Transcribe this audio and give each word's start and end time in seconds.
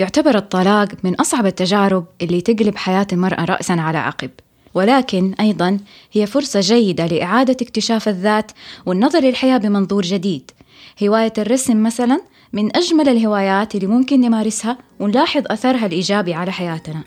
يعتبر 0.00 0.36
الطلاق 0.36 0.88
من 1.04 1.14
أصعب 1.14 1.46
التجارب 1.46 2.04
اللي 2.22 2.40
تقلب 2.40 2.76
حياة 2.76 3.06
المرأة 3.12 3.44
رأسا 3.44 3.72
على 3.72 3.98
عقب. 3.98 4.30
ولكن 4.74 5.34
أيضا 5.40 5.78
هي 6.12 6.26
فرصة 6.26 6.60
جيدة 6.60 7.06
لإعادة 7.06 7.56
اكتشاف 7.60 8.08
الذات 8.08 8.52
والنظر 8.86 9.20
للحياة 9.20 9.58
بمنظور 9.58 10.02
جديد. 10.02 10.50
هواية 11.02 11.32
الرسم 11.38 11.82
مثلا 11.82 12.20
من 12.52 12.76
أجمل 12.76 13.08
الهوايات 13.08 13.74
اللي 13.74 13.86
ممكن 13.86 14.20
نمارسها 14.20 14.78
ونلاحظ 15.00 15.42
أثرها 15.46 15.86
الإيجابي 15.86 16.34
على 16.34 16.52
حياتنا. 16.52 17.02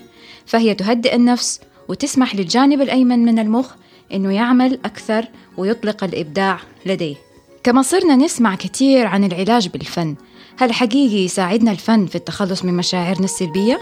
فهي 0.45 0.73
تهدئ 0.73 1.15
النفس 1.15 1.61
وتسمح 1.89 2.35
للجانب 2.35 2.81
الأيمن 2.81 3.19
من 3.19 3.39
المخ 3.39 3.71
إنه 4.13 4.31
يعمل 4.31 4.79
أكثر 4.85 5.25
ويطلق 5.57 6.03
الإبداع 6.03 6.59
لديه. 6.85 7.15
كما 7.63 7.81
صرنا 7.81 8.15
نسمع 8.15 8.55
كثير 8.55 9.07
عن 9.07 9.23
العلاج 9.23 9.67
بالفن 9.67 10.15
هل 10.57 10.73
حقيقي 10.73 11.25
يساعدنا 11.25 11.71
الفن 11.71 12.05
في 12.05 12.15
التخلص 12.15 12.65
من 12.65 12.73
مشاعرنا 12.73 13.25
السلبية؟ 13.25 13.79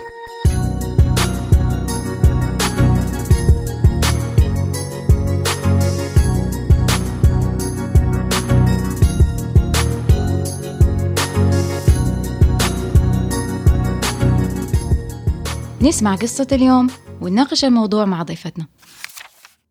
نسمع 15.82 16.16
قصة 16.16 16.48
اليوم 16.52 16.88
ونناقش 17.22 17.66
الموضوع 17.66 18.06
مع 18.06 18.24
ضيفتنا. 18.24 18.66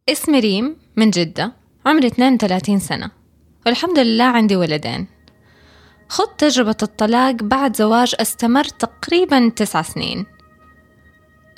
اسمي 0.09 0.41
ريم 0.41 0.77
من 0.97 1.11
جدة 1.11 1.53
عمري 1.87 2.07
32 2.07 2.79
سنة. 2.79 3.11
والحمد 3.67 3.99
لله 3.99 4.25
عندي 4.25 4.57
ولدين. 4.57 5.20
خضت 6.11 6.41
تجربة 6.41 6.77
الطلاق 6.83 7.35
بعد 7.43 7.77
زواج 7.77 8.15
استمر 8.21 8.65
تقريبا 8.65 9.53
تسع 9.57 9.83
سنين. 9.83 10.27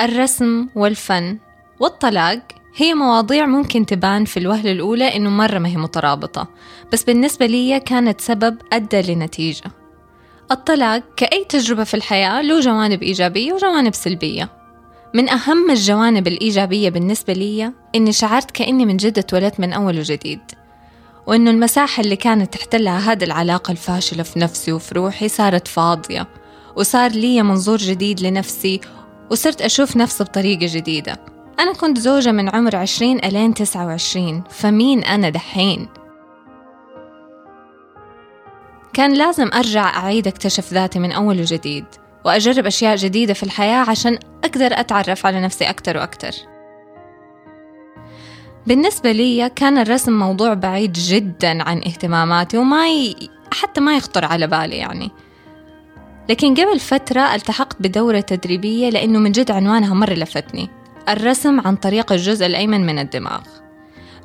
الرسم 0.01 0.69
والفن 0.75 1.38
والطلاق 1.81 2.39
هي 2.77 2.95
مواضيع 2.95 3.47
ممكن 3.47 3.86
تبان 3.86 4.25
في 4.25 4.36
الوهلة 4.36 4.73
الأولى 4.73 5.17
إنه 5.17 5.30
مرة 5.30 5.58
ما 5.58 5.69
هي 5.69 5.77
مترابطة 5.77 6.48
بس 6.92 7.05
بالنسبة 7.05 7.47
لي 7.47 7.80
كانت 7.80 8.20
سبب 8.20 8.58
أدى 8.73 9.14
لنتيجة. 9.14 9.70
الطلاق 10.50 11.03
كأي 11.17 11.45
تجربة 11.45 11.84
في 11.84 11.95
الحياة 11.95 12.42
له 12.42 12.61
جوانب 12.61 13.03
إيجابية 13.03 13.53
وجوانب 13.53 13.95
سلبية. 13.95 14.48
من 15.14 15.28
أهم 15.28 15.70
الجوانب 15.70 16.27
الإيجابية 16.27 16.91
بالنسبة 16.91 17.33
لي 17.33 17.73
إني 17.95 18.12
شعرت 18.12 18.50
كأني 18.50 18.86
من 18.86 18.97
جد 18.97 19.19
اتولدت 19.19 19.61
من 19.61 19.73
أول 19.73 19.98
وجديد. 19.98 20.41
وإنه 21.27 21.51
المساحة 21.51 22.01
اللي 22.01 22.17
كانت 22.17 22.55
تحتلها 22.55 23.12
هذه 23.12 23.25
العلاقة 23.25 23.73
الفاشلة 23.73 24.23
في 24.23 24.39
نفسي 24.39 24.73
وفي 24.73 24.95
روحي 24.95 25.29
صارت 25.29 25.69
فاضية 25.69 26.29
وصار 26.77 27.11
لي 27.11 27.42
منظور 27.42 27.77
جديد 27.77 28.20
لنفسي 28.20 28.81
وصرت 29.31 29.62
أشوف 29.62 29.97
نفسي 29.97 30.25
بطريقة 30.25 30.67
جديدة 30.75 31.17
أنا 31.61 31.73
كنت 31.73 31.98
زوجة 31.98 32.33
من 32.33 32.48
عمر 32.48 32.77
عشرين 32.77 33.25
ألين 33.25 33.55
تسعة 33.55 33.87
وعشرين 33.87 34.42
فمين 34.51 35.05
أنا 35.05 35.29
دحين؟ 35.29 35.89
كان 38.92 39.14
لازم 39.14 39.51
أرجع 39.55 39.97
أعيد 39.97 40.27
أكتشف 40.27 40.73
ذاتي 40.73 40.98
من 40.98 41.12
أول 41.12 41.41
وجديد 41.41 41.84
وأجرب 42.25 42.67
أشياء 42.67 42.97
جديدة 42.97 43.34
في 43.34 43.42
الحياة 43.42 43.91
عشان 43.91 44.19
أقدر 44.45 44.81
أتعرف 44.81 45.27
على 45.27 45.41
نفسي 45.41 45.64
أكتر 45.64 45.97
وأكتر 45.97 46.33
بالنسبة 48.66 49.12
لي 49.12 49.50
كان 49.56 49.78
الرسم 49.78 50.12
موضوع 50.12 50.55
بعيد 50.55 50.92
جدا 50.92 51.62
عن 51.62 51.78
اهتماماتي 51.78 52.58
وما 52.58 52.88
ي... 52.88 53.16
حتى 53.52 53.80
ما 53.80 53.96
يخطر 53.96 54.24
على 54.24 54.46
بالي 54.46 54.77
يعني. 54.77 55.10
لكن 56.28 56.55
قبل 56.55 56.80
فترة 56.80 57.34
التحقت 57.34 57.77
بدورة 57.80 58.20
تدريبية 58.20 58.90
لأنه 58.90 59.18
من 59.18 59.33
جد 59.33 59.50
عنوانها 59.50 59.94
مرة 59.94 60.12
لفتني. 60.12 60.70
الرسم 61.08 61.60
عن 61.60 61.77
طريق 61.77 62.12
الجزء 62.12 62.46
الأيمن 62.46 62.86
من 62.86 62.98
الدماغ. 62.98 63.40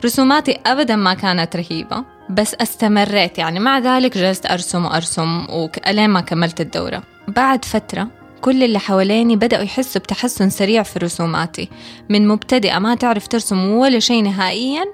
رسوماتي 0.06 0.60
أبدا 0.66 0.96
ما 0.96 1.14
كانت 1.14 1.56
رهيبة 1.56 2.04
بس 2.30 2.56
استمريت 2.56 3.38
يعني. 3.38 3.60
مع 3.60 3.80
ذلك 3.80 4.18
جلست 4.18 4.46
أرسم 4.46 4.86
وأرسم 4.86 5.46
وألين 5.50 6.10
ما 6.10 6.22
كملت 6.22 6.62
الدورة. 6.62 7.04
بعد 7.28 7.66
فترة 7.66 8.08
كل 8.42 8.64
اللي 8.64 8.80
حواليني 8.80 9.36
بدأوا 9.36 9.64
يحسوا 9.64 10.02
بتحسن 10.02 10.50
سريع 10.50 10.84
في 10.84 11.00
رسوماتي. 11.00 11.70
من 12.10 12.28
مبتدئة 12.28 12.80
ما 12.80 12.96
تعرف 12.96 13.28
ترسم 13.28 13.70
ولا 13.70 14.00
شيء 14.00 14.24
نهائيا 14.24 14.86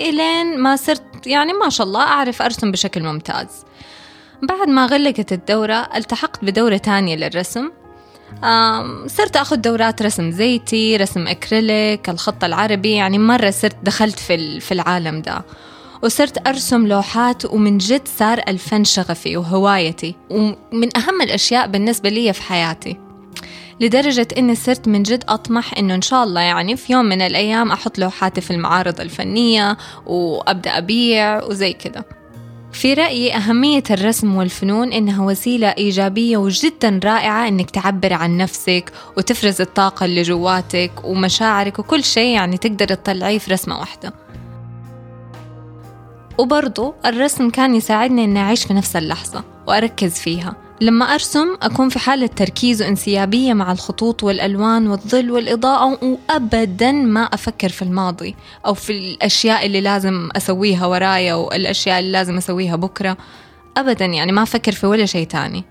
إلين 0.00 0.58
ما 0.58 0.76
صرت 0.76 1.26
يعني 1.26 1.52
ما 1.52 1.68
شاء 1.68 1.86
الله 1.86 2.00
أعرف 2.00 2.42
أرسم 2.42 2.72
بشكل 2.72 3.02
ممتاز. 3.02 3.64
بعد 4.42 4.68
ما 4.68 4.86
غلقت 4.86 5.32
الدورة 5.32 5.88
التحقت 5.96 6.44
بدورة 6.44 6.76
تانية 6.76 7.16
للرسم. 7.16 7.70
صرت 9.06 9.36
أخذ 9.36 9.56
دورات 9.56 10.02
رسم 10.02 10.30
زيتي 10.30 10.96
رسم 10.96 11.28
أكريليك 11.28 12.08
الخط 12.08 12.44
العربي 12.44 12.92
يعني 12.92 13.18
مرة 13.18 13.50
صرت 13.50 13.76
دخلت 13.82 14.18
في 14.60 14.72
العالم 14.72 15.22
ده. 15.22 15.44
وصرت 16.02 16.48
أرسم 16.48 16.86
لوحات 16.86 17.44
ومن 17.44 17.78
جد 17.78 18.08
صار 18.18 18.40
الفن 18.48 18.84
شغفي 18.84 19.36
وهوايتي 19.36 20.14
ومن 20.30 20.96
أهم 20.96 21.22
الأشياء 21.22 21.66
بالنسبة 21.66 22.08
لي 22.08 22.32
في 22.32 22.42
حياتي. 22.42 22.96
لدرجة 23.80 24.28
إني 24.38 24.54
صرت 24.54 24.88
من 24.88 25.02
جد 25.02 25.24
أطمح 25.28 25.78
إنه 25.78 25.94
إن 25.94 26.02
شاء 26.02 26.24
الله 26.24 26.40
يعني 26.40 26.76
في 26.76 26.92
يوم 26.92 27.04
من 27.04 27.22
الأيام 27.22 27.72
أحط 27.72 27.98
لوحاتي 27.98 28.40
في 28.40 28.50
المعارض 28.50 29.00
الفنية 29.00 29.76
وأبدأ 30.06 30.78
أبيع 30.78 31.44
وزي 31.44 31.72
كده. 31.72 32.04
في 32.72 32.94
رأيي 32.94 33.36
أهمية 33.36 33.82
الرسم 33.90 34.36
والفنون 34.36 34.92
إنها 34.92 35.24
وسيلة 35.24 35.68
إيجابية 35.68 36.36
وجدا 36.36 37.00
رائعة 37.04 37.48
إنك 37.48 37.70
تعبر 37.70 38.12
عن 38.12 38.36
نفسك 38.36 38.92
وتفرز 39.16 39.60
الطاقة 39.60 40.04
اللي 40.04 40.22
جواتك 40.22 40.92
ومشاعرك 41.04 41.78
وكل 41.78 42.04
شيء 42.04 42.34
يعني 42.34 42.58
تقدر 42.58 42.86
تطلعيه 42.86 43.38
في 43.38 43.52
رسمة 43.52 43.78
واحدة. 43.78 44.12
وبرضو 46.38 46.94
الرسم 47.06 47.50
كان 47.50 47.74
يساعدني 47.74 48.24
إني 48.24 48.40
أعيش 48.40 48.64
في 48.64 48.74
نفس 48.74 48.96
اللحظة 48.96 49.44
وأركز 49.66 50.12
فيها. 50.12 50.56
لما 50.80 51.04
أرسم 51.04 51.56
أكون 51.62 51.88
في 51.88 51.98
حالة 51.98 52.26
تركيز 52.26 52.82
وانسيابية 52.82 53.52
مع 53.54 53.72
الخطوط 53.72 54.24
والألوان 54.24 54.86
والظل 54.86 55.30
والإضاءة 55.30 55.98
وأبدا 56.04 56.92
ما 56.92 57.20
أفكر 57.22 57.68
في 57.68 57.82
الماضي 57.82 58.36
أو 58.66 58.74
في 58.74 58.92
الأشياء 58.92 59.66
اللي 59.66 59.80
لازم 59.80 60.28
أسويها 60.36 60.86
ورايا 60.86 61.34
والأشياء 61.34 61.98
اللي 61.98 62.12
لازم 62.12 62.36
أسويها 62.36 62.76
بكرة. 62.76 63.16
أبدا 63.76 64.04
يعني 64.04 64.32
ما 64.32 64.42
أفكر 64.42 64.72
في 64.72 64.86
ولا 64.86 65.06
شيء 65.06 65.26
تاني. 65.26 65.64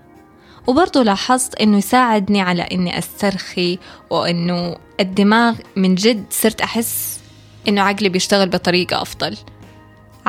وبرضه 0.66 1.02
لاحظت 1.02 1.54
إنه 1.60 1.78
يساعدني 1.78 2.40
على 2.40 2.62
إني 2.62 2.98
أسترخي 2.98 3.78
وإنه 4.10 4.76
الدماغ 5.00 5.54
من 5.76 5.94
جد 5.94 6.24
صرت 6.30 6.60
أحس 6.60 7.20
إنه 7.68 7.82
عقلي 7.82 8.08
بيشتغل 8.08 8.48
بطريقة 8.48 9.02
أفضل. 9.02 9.36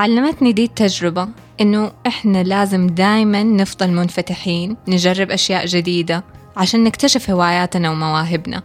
علمتني 0.01 0.51
دي 0.51 0.63
التجربة 0.63 1.27
إنه 1.61 1.91
إحنا 2.07 2.43
لازم 2.43 2.87
دايما 2.87 3.43
نفضل 3.43 3.91
منفتحين 3.91 4.77
نجرب 4.87 5.31
أشياء 5.31 5.65
جديدة 5.65 6.23
عشان 6.57 6.83
نكتشف 6.83 7.29
هواياتنا 7.29 7.91
ومواهبنا. 7.91 8.63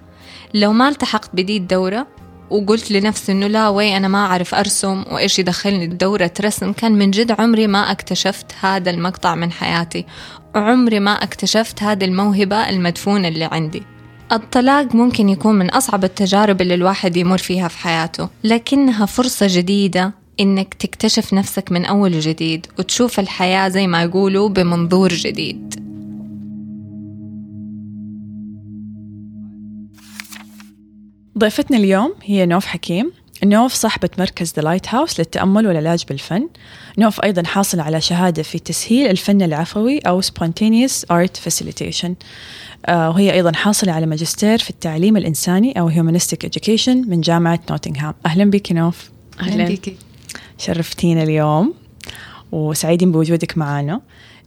لو 0.55 0.73
ما 0.73 0.89
التحقت 0.89 1.31
بدي 1.35 1.57
الدورة 1.57 2.07
وقلت 2.51 2.91
لنفسي 2.91 3.33
إنه 3.33 3.47
لا 3.47 3.69
وي 3.69 3.97
أنا 3.97 4.09
ما 4.09 4.19
أعرف 4.19 4.55
أرسم 4.55 5.05
وإيش 5.11 5.39
يدخلني 5.39 5.87
دورة 5.87 6.31
رسم 6.41 6.73
كان 6.73 6.93
من 6.93 7.11
جد 7.11 7.41
عمري 7.41 7.67
ما 7.67 7.91
اكتشفت 7.91 8.53
هذا 8.61 8.91
المقطع 8.91 9.35
من 9.35 9.53
حياتي. 9.53 10.07
وعمري 10.55 11.01
ما 11.01 11.13
اكتشفت 11.13 11.83
هذه 11.83 12.05
الموهبة 12.05 12.69
المدفونة 12.69 13.29
اللي 13.29 13.45
عندي. 13.45 13.83
الطلاق 14.33 14.95
ممكن 14.95 15.29
يكون 15.29 15.55
من 15.55 15.71
أصعب 15.71 16.05
التجارب 16.05 16.61
اللي 16.61 16.75
الواحد 16.75 17.17
يمر 17.17 17.39
فيها 17.39 17.69
في 17.69 17.79
حياته 17.79 18.29
لكنها 18.45 19.07
فرصة 19.07 19.47
جديدة 19.51 20.26
إنك 20.41 20.75
تكتشف 20.75 21.35
نفسك 21.35 21.73
من 21.73 21.85
أول 21.85 22.15
وجديد 22.15 22.67
وتشوف 22.79 23.21
الحياة 23.21 23.69
زي 23.69 23.87
ما 23.87 24.03
يقولوا 24.03 24.49
بمنظور 24.49 25.13
جديد. 25.13 25.87
ضيفتنا 31.39 31.77
اليوم 31.77 32.15
هي 32.23 32.47
نوف 32.47 32.67
حكيم. 32.67 33.13
نوف 33.45 33.73
صاحبة 33.73 34.11
مركز 34.19 34.53
The 34.57 34.63
Light 34.63 34.95
House 34.95 35.21
للتأمل 35.21 35.67
والعلاج 35.67 36.05
بالفن. 36.09 36.49
نوف 36.99 37.21
أيضا 37.21 37.43
حاصلة 37.43 37.83
على 37.83 38.01
شهادة 38.01 38.43
في 38.43 38.59
تسهيل 38.59 39.11
الفن 39.11 39.43
العفوي 39.43 39.99
أو 39.99 40.23
Spontaneous 40.23 41.05
Art 41.13 41.49
Facilitation. 41.49 42.11
آه 42.87 43.11
وهي 43.11 43.33
أيضا 43.33 43.53
حاصلة 43.53 43.93
على 43.93 44.07
ماجستير 44.07 44.59
في 44.59 44.71
التعليم 44.71 45.17
الإنساني 45.17 45.81
أو 45.81 45.91
Humanistic 45.91 46.47
Education 46.47 46.89
من 46.89 47.21
جامعة 47.21 47.61
نوتنغهام 47.71 48.15
أهلا 48.27 48.45
بك 48.45 48.73
نوف. 48.73 49.11
أهلا 49.41 49.65
بك. 49.65 49.97
شرفتينا 50.59 51.23
اليوم 51.23 51.75
وسعيدين 52.53 53.13
بوجودك 53.13 53.59
معنا 53.59 54.01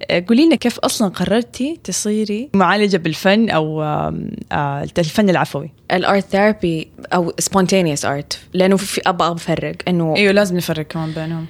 آه، 0.09 0.23
قولي 0.27 0.45
لنا 0.45 0.55
كيف 0.55 0.79
أصلا 0.79 1.07
قررتي 1.07 1.79
تصيري 1.83 2.49
معالجة 2.53 2.97
بالفن 2.97 3.49
أو 3.49 3.83
آه، 3.83 4.87
الفن 4.97 5.29
العفوي؟ 5.29 5.71
ال 5.91 6.00
art 6.00 6.25
therapy 6.25 6.87
أو 7.13 7.33
spontaneous 7.39 8.05
art 8.05 8.39
لأنه 8.53 8.77
في 8.77 9.01
أبغى 9.05 9.31
أفرق 9.31 9.75
إنه 9.87 10.15
إيوه 10.15 10.31
لازم 10.31 10.57
نفرق 10.57 10.85
كمان 10.85 11.11
بينهم. 11.11 11.45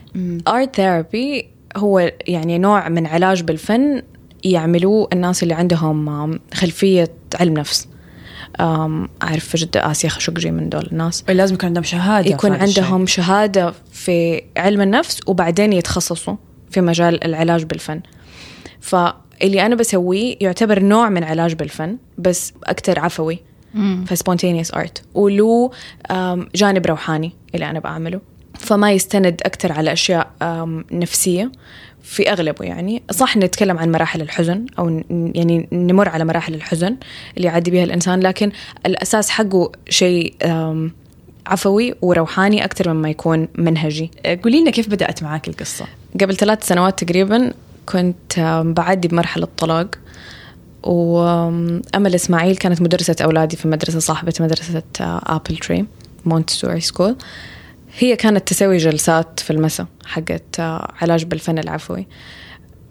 art 0.47 0.75
therapy 0.75 1.47
هو 1.77 2.11
يعني 2.27 2.57
نوع 2.57 2.89
من 2.89 3.07
علاج 3.07 3.43
بالفن 3.43 4.01
يعملوه 4.43 5.07
الناس 5.13 5.43
اللي 5.43 5.53
عندهم 5.53 6.39
خلفية 6.53 7.11
علم 7.39 7.53
نفس. 7.53 7.87
أعرف 9.23 9.45
في 9.45 9.57
جدة 9.57 9.91
آسيا 9.91 10.09
خشقجي 10.09 10.51
من 10.51 10.69
دول 10.69 10.87
الناس. 10.91 11.23
لازم 11.29 11.55
يكون 11.55 11.67
عندهم 11.67 11.83
شهادة 11.83 12.29
يكون 12.29 12.49
في 12.51 12.57
هذا 12.57 12.65
الشيء. 12.65 12.83
عندهم 12.83 13.07
شهادة 13.07 13.73
في 13.91 14.41
علم 14.57 14.81
النفس 14.81 15.19
وبعدين 15.27 15.73
يتخصصوا 15.73 16.35
في 16.71 16.81
مجال 16.81 17.23
العلاج 17.23 17.63
بالفن. 17.63 18.01
فاللي 18.81 19.65
أنا 19.65 19.75
بسويه 19.75 20.35
يعتبر 20.41 20.79
نوع 20.79 21.09
من 21.09 21.23
علاج 21.23 21.53
بالفن 21.53 21.97
بس 22.17 22.53
أكتر 22.63 22.99
عفوي 22.99 23.39
فسبونتينيوس 24.05 24.73
ارت 24.73 25.03
آم، 26.11 26.47
جانب 26.55 26.85
روحاني 26.85 27.31
اللي 27.55 27.69
أنا 27.69 27.79
بعمله. 27.79 28.21
فما 28.59 28.91
يستند 28.91 29.41
أكتر 29.45 29.71
على 29.71 29.93
أشياء 29.93 30.31
آم، 30.41 30.85
نفسية. 30.91 31.51
في 32.03 32.31
أغلبه 32.31 32.65
يعني. 32.65 33.03
صح 33.11 33.37
نتكلم 33.37 33.77
عن 33.77 33.91
مراحل 33.91 34.21
الحزن 34.21 34.65
ن- 34.79 35.31
يعني 35.35 35.67
نمر 35.71 36.09
على 36.09 36.25
مراحل 36.25 36.53
الحزن 36.53 36.95
اللي 37.37 37.47
يعدي 37.47 37.71
بها 37.71 37.83
الإنسان 37.83 38.19
لكن 38.19 38.51
الأساس 38.85 39.29
حقه 39.29 39.71
شيء 39.89 40.33
عفوي 41.47 41.95
وروحاني 42.01 42.65
أكتر 42.65 42.93
مما 42.93 43.09
يكون 43.09 43.47
منهجي. 43.55 44.11
قولي 44.43 44.61
لنا 44.61 44.71
كيف 44.71 44.87
بدأت 44.89 45.23
معاك 45.23 45.47
القصة؟ 45.47 45.85
قبل 46.21 46.35
ثلاث 46.35 46.67
سنوات 46.67 47.03
تقريبا 47.03 47.53
كنت 47.85 48.63
بعدي 48.77 49.07
بمرحلة 49.07 49.47
طلاق 49.57 49.95
وأمل 50.83 52.15
إسماعيل 52.15 52.57
كانت 52.57 52.81
مدرسة 52.81 53.15
أولادي 53.23 53.55
في 53.57 53.67
مدرسة 53.67 53.99
صاحبة 53.99 54.33
مدرسة 54.39 54.83
Apple 55.01 55.57
Tree 55.57 55.85
Montessori 56.25 56.79
School 56.81 57.15
هي 57.99 58.15
كانت 58.15 58.47
تسوي 58.47 58.77
جلسات 58.77 59.39
في 59.39 59.51
المساء 59.51 59.85
حقت 60.05 60.59
آه، 60.59 60.93
علاج 61.01 61.23
بالفن 61.23 61.59
العفوي. 61.59 62.07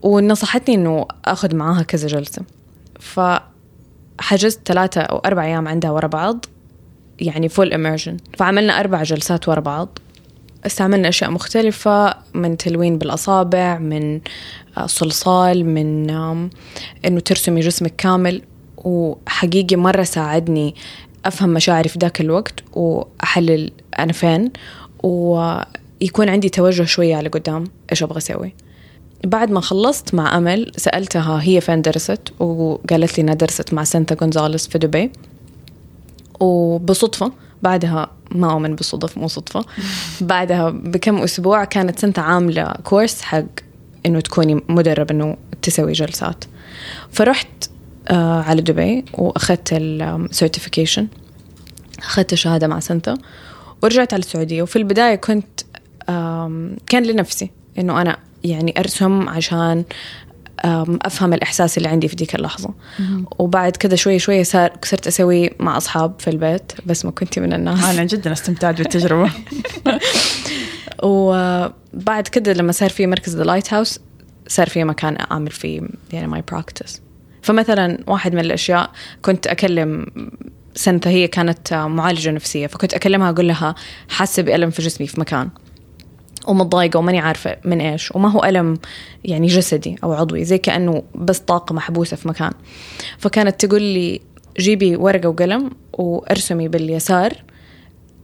ونصحتني 0.03 0.75
إنه 0.75 1.07
أخذ 1.25 1.57
معاها 1.57 1.83
كذا 1.83 2.09
جلسة. 2.09 2.43
فحجزت 3.01 4.61
ثلاثة 4.69 5.01
أو 5.01 5.19
أربع 5.19 5.45
أيام 5.45 5.69
عندها 5.69 5.91
ورا 5.91 6.07
بعض 6.07 6.45
يعني 7.21 7.49
full 7.49 7.73
immersion. 7.73 8.37
فعملنا 8.39 8.81
أربع 8.81 9.03
جلسات 9.03 9.49
ورا 9.49 9.61
بعض. 9.61 9.99
استعملنا 10.67 11.09
أشياء 11.09 11.31
مختلفة 11.31 12.15
من 12.35 12.57
تلوين 12.57 12.99
بالأصابع 12.99 13.79
من 13.79 14.21
آه، 14.79 14.87
صلصال 14.87 15.65
من 15.65 16.11
إنه 17.05 17.21
ترسمي 17.21 17.61
جسمك 17.61 17.97
كامل. 17.97 18.43
وحقيقي 18.77 19.77
مرة 19.77 20.03
ساعدني 20.03 20.75
أفهم 21.25 21.49
مشاعري 21.49 21.89
في 21.89 21.99
ذاك 21.99 22.21
الوقت 22.21 22.55
وأحلل 22.73 23.71
أنا 23.99 24.13
فين 24.13 24.53
ويكون 25.03 26.29
عندي 26.29 26.49
توجه 26.49 26.85
شوية 26.85 27.17
على 27.17 27.29
قدام 27.29 27.65
إيش 27.91 28.03
أبغى 28.03 28.19
أسوي. 28.19 28.55
بعد 29.25 29.51
ما 29.51 29.61
خلصت 29.61 30.15
مع 30.15 30.37
أمل 30.37 30.73
سألتها 30.77 31.41
هي 31.43 31.61
فين 31.61 31.83
درست 31.83 32.21
وقالت 32.41 33.19
لي 33.19 33.23
إنها 33.23 33.35
درست 33.35 33.75
مع 33.75 33.85
سانتا 33.85 34.15
جونزاليس 34.15 34.67
في 34.67 34.79
دبي. 34.79 35.11
وبصدفة 36.41 37.33
بعدها 37.63 38.11
ما 38.31 38.53
أؤمن 38.53 38.75
بالصدف 38.75 39.19
مو 39.19 39.29
صدفة. 39.29 39.65
بعدها 40.21 40.71
بكم 40.71 41.19
أسبوع 41.19 41.65
كانت 41.65 41.99
سنتا 41.99 42.21
عاملة 42.21 42.73
course 42.85 43.23
حق 43.23 43.45
إنه 44.07 44.21
تكوني 44.21 44.63
مدرب 44.69 45.11
إنه 45.11 45.37
تسوي 45.63 45.93
جلسات. 45.93 46.45
فرحت 47.11 47.49
آه 48.09 48.43
على 48.43 48.63
دبي 48.63 49.05
وأخذت 49.13 49.69
ال 49.73 49.83
certification 49.83 51.09
أخذت 51.99 52.33
الشهادة 52.33 52.67
مع 52.67 52.81
سنتا 52.81 53.19
ورجعت 53.83 54.15
على 54.15 54.21
السعودية. 54.21 54.63
وفي 54.63 54.77
البداية 54.77 55.15
كنت 55.15 55.61
كان 56.87 57.03
لنفسي 57.03 57.51
إنه 57.79 58.01
أنا 58.01 58.17
يعني 58.45 58.75
أرسم 58.79 59.29
عشان 59.29 59.85
آم، 60.65 60.99
أفهم 61.03 61.33
الإحساس 61.35 61.79
اللي 61.79 61.89
عندي 61.89 62.09
في 62.09 62.17
ديك 62.17 62.35
اللحظة. 62.35 62.71
وبعد 63.39 63.77
كذا 63.77 63.97
شوي 63.97 64.19
شوي 64.19 64.45
صار 64.45 64.71
صرت 64.85 65.07
أسوي 65.07 65.51
مع 65.61 65.77
أصحاب 65.77 66.15
في 66.19 66.31
البيت 66.31 66.73
بس 66.87 67.05
ما 67.05 67.11
كنت 67.11 67.39
من 67.39 67.53
الناس. 67.53 67.85
أنا 67.85 68.05
جدا 68.05 68.33
استمتعت 68.33 68.79
بالتجربة. 68.79 69.31
وبعد 71.03 72.29
كده 72.33 72.53
لما 72.53 72.73
صار 72.73 72.91
في 72.91 73.07
مركز 73.07 73.37
The 73.37 73.45
Light 73.45 73.75
House 73.75 74.01
صار 74.49 74.69
في 74.69 74.85
مكان 74.85 75.17
أعمل 75.31 75.51
فيه 75.51 75.81
يعني 76.13 76.27
my 76.27 76.43
practice 76.53 77.01
فمثلا 77.43 77.99
واحد 78.07 78.33
من 78.35 78.41
الأشياء 78.41 78.91
كنت 79.23 79.47
أكلم 79.47 80.07
سنتا 80.79 81.11
هي 81.11 81.29
كانت 81.29 81.75
معالجة 81.75 82.31
نفسية 82.31 82.67
فكنت 82.67 82.95
أكلمها 82.95 83.31
أقول 83.31 83.49
لها 83.49 83.75
حاسة 84.09 84.43
بألم 84.43 84.71
في 84.71 84.83
جسمي 84.83 85.07
في 85.07 85.21
مكان 85.21 85.51
ومتضايقة 86.47 86.99
وماني 86.99 87.19
عارفة 87.19 87.57
من 87.65 87.81
إيش 87.81 88.13
وما 88.13 88.31
هو 88.31 88.45
ألم 88.45 88.79
يعني 89.25 89.47
جسدي 89.47 89.97
أو 90.05 90.13
عضوي 90.13 90.45
زي 90.45 90.59
كأنه 90.59 91.03
بس 91.15 91.39
طاقة 91.39 91.73
محبوسة 91.75 92.17
في 92.17 92.29
مكان. 92.29 92.53
فكانت 93.19 93.65
تقول 93.65 93.83
لي 93.83 94.21
جيبي 94.59 94.97
ورقة 94.97 95.29
وقلم 95.29 95.71
وارسمي 95.93 96.69
باليسار 96.69 97.33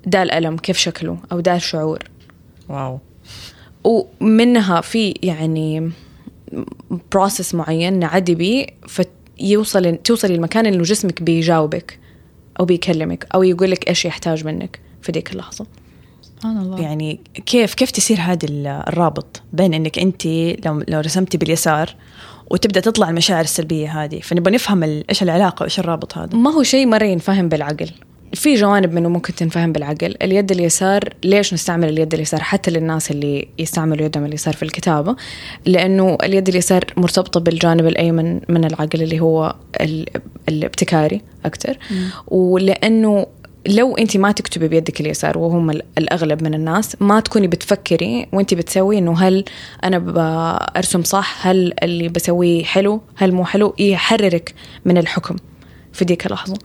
ده 0.07 0.23
الألم 0.23 0.57
كيف 0.57 0.79
شكله 0.79 1.19
أو 1.33 1.41
ده 1.41 1.57
الشعور. 1.57 1.99
wow. 2.69 2.99
ومنها 3.85 4.81
في 4.81 5.15
يعني 5.23 5.91
process 7.13 7.55
معين 7.55 7.99
نعدي 7.99 8.35
بيه 8.35 8.67
فيوصل 8.87 9.97
توصلي 9.97 10.35
المكان 10.35 10.67
إنه 10.67 10.83
جسمك 10.83 11.23
بيجاوبك. 11.23 12.04
أو 12.61 12.65
بيكلمك 12.65 13.27
أو 13.35 13.43
يقول 13.43 13.71
لك 13.71 13.89
إيش 13.89 14.05
يحتاج 14.05 14.45
منك 14.47 14.81
في 15.03 15.13
ديك 15.13 15.33
اللحظة. 15.33 15.67
سبحان 16.23 16.59
الله. 16.59 16.81
يعني 16.81 17.21
كيف 17.47 17.75
كيف 17.75 17.91
تصير 17.91 18.21
هذا 18.21 18.49
ال- 18.49 18.67
الرابط 18.67 19.43
بين 19.53 19.75
إنك 19.75 19.99
أنت 19.99 20.27
لو 20.67 20.85
لو 20.89 21.01
رسمتي 21.01 21.39
باليسار 21.39 21.95
وتبدأ 22.51 22.81
تطلع 22.81 23.09
المشاعر 23.11 23.45
السلبية 23.45 24.05
هذه؟ 24.05 24.21
فنبغى 24.21 24.55
نفهم 24.55 24.83
إيش 24.83 25.23
العلاقة 25.23 25.63
وإيش 25.63 25.79
الرابط 25.79 26.19
هذا؟ 26.19 26.37
ما 26.37 26.51
هو 26.51 26.63
شيء 26.63 26.87
مرة 26.87 27.05
ينفهم 27.05 27.49
بالعقل. 27.49 27.91
في 28.33 28.55
جوانب 28.55 28.93
منه 28.93 29.09
ممكن 29.09 29.35
تنفهم 29.35 29.73
بالعقل. 29.73 30.15
اليد 30.23 30.51
اليسار 30.51 31.15
ليش 31.25 31.55
نستعمل 31.55 31.89
اليد 31.89 32.15
اليسار 32.15 32.41
حتى 32.41 32.71
للناس 32.71 33.11
اللي 33.11 33.49
يستعملوا 33.59 34.07
يدهم 34.07 34.25
اليسار 34.25 34.55
في 34.55 34.63
الكتابة؟ 34.63 35.17
لأنه 35.67 36.19
اليد 36.23 36.49
اليسار 36.49 36.85
مرتبطة 36.97 37.41
بالجانب 37.41 37.87
الأيمن 37.87 38.41
من 38.49 38.65
العقل 38.65 39.03
اللي 39.03 39.21
هو 39.21 39.55
ال- 39.81 40.07
الابتكاري 40.49 41.21
أكتر. 41.45 41.77
ولأنه 42.29 43.27
لو 43.67 43.97
انت 43.97 44.17
ما 44.17 44.33
تكتبي 44.33 44.69
بيدك 44.69 45.01
اليسار 45.01 45.39
وهم 45.39 45.71
ال- 45.71 45.83
الأغلب 45.99 46.43
من 46.43 46.55
الناس 46.55 46.97
ما 47.01 47.21
تكوني 47.21 47.47
بتفكري 47.47 48.27
وانت 48.33 48.55
بتسوي 48.55 48.99
إنه 48.99 49.19
هل 49.21 49.45
أنا 49.85 49.99
برسم 50.75 51.03
صح؟ 51.03 51.47
هل 51.47 51.73
اللي 51.83 52.09
بسويه 52.09 52.65
حلو؟ 52.65 53.01
هل 53.17 53.33
مو 53.33 53.45
حلو؟ 53.45 53.75
يحررك 53.79 54.55
من 54.85 54.99
الحكم. 54.99 55.37
في 55.95 56.05
ديك 56.05 56.27
اللحظة. 56.27 56.57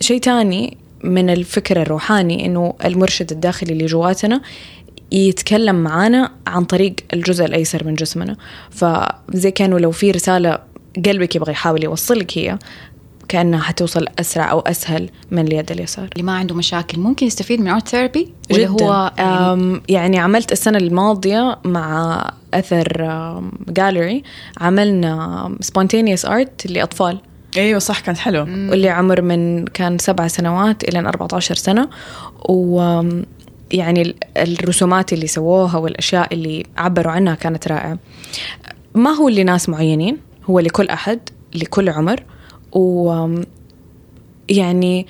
شيء 0.00 0.20
تاني 0.20 0.76
من 1.04 1.30
الفكر 1.30 1.82
الروحاني 1.82 2.46
إنه 2.46 2.74
المرشد 2.84 3.32
الداخلي 3.32 3.72
اللي 3.72 3.86
جواتنا 3.86 4.40
يتكلم 5.12 5.76
معانا 5.76 6.30
عن 6.46 6.64
طريق 6.64 6.94
الجزء 7.12 7.44
الأيسر 7.44 7.86
من 7.86 7.94
جسمنا. 7.94 8.36
فزي 8.70 9.50
كانه 9.50 9.78
لو 9.78 9.90
في 9.90 10.10
رسالة 10.10 10.58
قلبك 11.06 11.36
يبغى 11.36 11.52
يحاول 11.52 11.84
يوصلك 11.84 12.38
هي 12.38 12.58
كأنها 13.28 13.60
حتوصل 13.60 14.06
أسرع 14.18 14.50
أو 14.50 14.60
أسهل 14.60 15.10
من 15.30 15.46
اليد 15.46 15.70
اليسار. 15.70 16.08
اللي 16.12 16.22
ما 16.22 16.32
عنده 16.32 16.54
مشاكل 16.54 17.00
ممكن 17.00 17.26
يستفيد 17.26 17.60
من 17.60 17.68
art 17.68 17.88
therapy 17.88 18.32
ولا 18.50 18.62
جدا. 18.62 18.84
هو 18.84 19.12
يعني 19.18 19.80
يعني 19.88 20.18
عملت 20.18 20.52
السنة 20.52 20.78
الماضية 20.78 21.58
مع 21.64 22.24
أثر 22.54 22.92
جاليري 23.68 24.22
عملنا 24.60 25.56
spontaneous 25.60 26.26
art 26.26 26.66
لأطفال. 26.66 27.20
أيوه 27.56 27.78
صح 27.78 28.00
كانت 28.00 28.18
حلوة. 28.18 28.42
واللي 28.42 28.88
عمر 28.88 29.22
من 29.22 29.64
كان 29.66 29.98
سبع 29.98 30.26
سنوات 30.28 30.84
إلى 30.84 30.98
14 30.98 31.54
سنة. 31.54 31.88
و 32.48 32.80
يعني 33.72 34.02
ال- 34.02 34.14
الرسومات 34.36 35.12
اللي 35.12 35.26
سووها 35.26 35.78
والأشياء 35.78 36.34
اللي 36.34 36.66
عبروا 36.76 37.12
عنها 37.12 37.34
كانت 37.34 37.68
رائعة. 37.68 37.98
ما 38.94 39.10
هو 39.10 39.28
لناس 39.28 39.68
معينين 39.68 40.18
هو 40.50 40.60
لكل 40.60 40.88
أحد 40.88 41.20
لكل 41.54 41.88
عمر. 41.88 42.22
و 42.72 43.26
يعني 44.48 45.06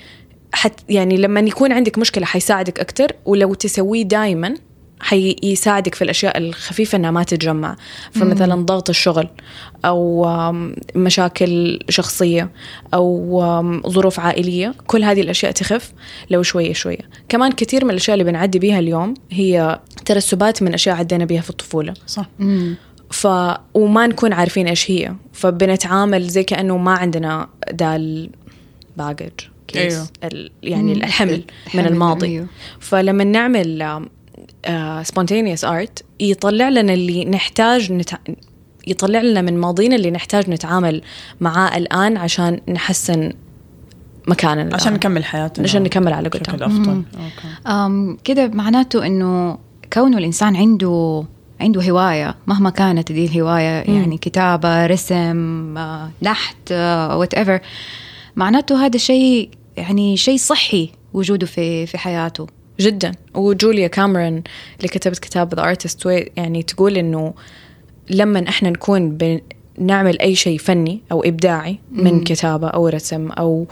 حت 0.53 0.73
يعني 0.89 1.17
لما 1.17 1.39
يكون 1.39 1.71
عندك 1.71 1.97
مشكلة 1.97 2.25
حيساعدك 2.25 2.79
أكتر 2.79 3.11
ولو 3.25 3.53
تسويه 3.53 4.03
دايما 4.03 4.53
حيساعدك 5.01 5.95
في 5.95 6.03
الأشياء 6.03 6.37
الخفيفة 6.37 6.95
إنها 6.95 7.11
ما 7.11 7.23
تتجمع 7.23 7.75
فمثلا 8.11 8.55
ضغط 8.55 8.89
الشغل 8.89 9.27
أو 9.85 10.25
آم، 10.29 10.75
مشاكل 10.95 11.79
شخصية 11.89 12.49
أو 12.93 13.41
آم، 13.59 13.81
ظروف 13.87 14.19
عائلية 14.19 14.73
كل 14.87 15.03
هذه 15.03 15.21
الأشياء 15.21 15.51
تخف 15.51 15.93
لو 16.29 16.43
شوية 16.43 16.73
شوية 16.73 17.09
كمان 17.29 17.51
كثير 17.51 17.85
من 17.85 17.91
الأشياء 17.91 18.13
اللي 18.13 18.31
بنعدي 18.31 18.59
بيها 18.59 18.79
اليوم 18.79 19.13
هي 19.31 19.79
ترسبات 20.05 20.63
من 20.63 20.73
أشياء 20.73 20.95
عدينا 20.95 21.25
بيها 21.25 21.41
في 21.41 21.49
الطفولة 21.49 21.93
صح 22.07 22.25
مم. 22.39 22.75
ف 23.11 23.27
وما 23.73 24.07
نكون 24.07 24.33
عارفين 24.33 24.67
إيش 24.67 24.91
هي 24.91 25.15
فبنتعامل 25.33 26.27
زي 26.27 26.43
كأنه 26.43 26.77
ما 26.77 26.91
عندنا 26.91 27.47
دا 27.71 27.95
ال 27.95 28.12
baggage 28.12 29.29
أيوه. 29.75 30.07
ال 30.23 30.51
يعني 30.63 30.93
مم. 30.95 31.01
الحمل 31.01 31.31
من 31.31 31.43
الحمل، 31.67 31.87
الماضي 31.87 32.27
أيوه. 32.27 32.47
فلما 32.79 33.23
نعمل 33.23 34.01
spontaneous 35.03 35.65
art 35.65 36.03
يطلع 36.19 36.69
لنا 36.69 36.93
اللي 36.93 37.25
نحتاج 37.25 37.91
نتع... 37.91 38.17
يطلع 38.87 39.21
لنا 39.21 39.41
من 39.41 39.57
ماضينا 39.57 39.95
اللي 39.95 40.11
نحتاج 40.11 40.49
نتعامل 40.49 41.01
معاه 41.41 41.77
الآن 41.77 42.17
عشان 42.17 42.59
نحسن 42.69 43.33
مكاننا 44.27 44.75
عشان. 44.75 44.93
نكمل 44.93 45.25
حياتنا. 45.25 45.63
عشان 45.63 45.83
نكمل 45.83 46.13
على 46.13 46.29
بشكل 46.29 46.53
قدام 46.53 46.71
افضل 46.71 46.91
okay. 46.91 47.67
أم 47.67 48.17
كده 48.23 48.47
معناته 48.47 49.05
إنه 49.05 49.57
كونه 49.93 50.17
الإنسان 50.17 50.55
عنده 50.55 51.23
عنده 51.61 51.81
هواية 51.89 52.35
مهما 52.47 52.69
كانت 52.69 53.11
دي 53.11 53.25
الهواية 53.25 53.81
يعني 53.95 54.17
كتابة 54.17 54.85
رسم 54.85 55.77
آه، 55.77 56.11
نحت 56.21 56.71
whatever 57.11 57.59
معناته 58.35 58.85
هذا 58.85 58.97
شيء 58.97 59.49
يعني 59.77 60.17
شيء 60.17 60.37
صحي 60.37 60.89
وجوده 61.13 61.45
في 61.47 61.85
في 61.85 61.97
حياته. 61.97 62.47
جدا. 62.81 63.11
وجوليا 63.35 63.87
كاميرون 63.87 64.43
اللي 64.77 64.87
كتبت 64.87 65.19
كتاب 65.19 65.55
The 65.55 65.63
Artist's 65.63 66.05
Way 66.37 66.63
تقول 66.63 66.97
إنه 66.97 67.33
لما 68.09 68.49
إحنا 68.49 68.69
نكون 68.69 69.17
بنعمل 69.77 70.19
أي 70.19 70.35
شيء 70.35 70.57
فني 70.57 71.01
أو 71.11 71.23
إبداعي 71.23 71.79
من 71.91 72.13
مم. 72.13 72.23
كتابة 72.23 72.67
أو 72.67 72.87
رسم 72.87 73.31
أو 73.31 73.65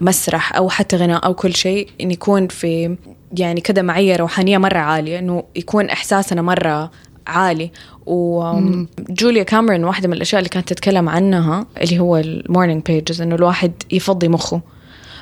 مسرح 0.00 0.56
أو 0.56 0.68
حتى 0.68 0.96
غناء 0.96 1.26
أو 1.26 1.34
كل 1.34 1.54
شيء 1.54 1.88
ان 2.00 2.10
يكون 2.10 2.48
في 2.48 2.96
يعني 3.38 3.60
كده 3.60 3.82
معيه 3.82 4.16
روحانية 4.16 4.58
مرة 4.58 4.78
عالية 4.78 5.18
إنه 5.18 5.44
يكون 5.56 5.90
إحساسنا 5.90 6.42
مرة 6.42 6.90
عالي. 7.26 7.70
وجوليا 8.06 9.42
كاميرون 9.42 9.84
واحدة 9.84 10.08
من 10.08 10.14
الأشياء 10.14 10.38
اللي 10.38 10.48
كانت 10.48 10.68
تتكلم 10.68 11.08
عنها 11.08 11.66
اللي 11.80 11.98
هو 11.98 12.16
المورنينج 12.16 12.82
بيجز 12.82 13.20
إنه 13.20 13.34
الواحد 13.34 13.72
يفضي 13.90 14.28
مخه. 14.28 14.60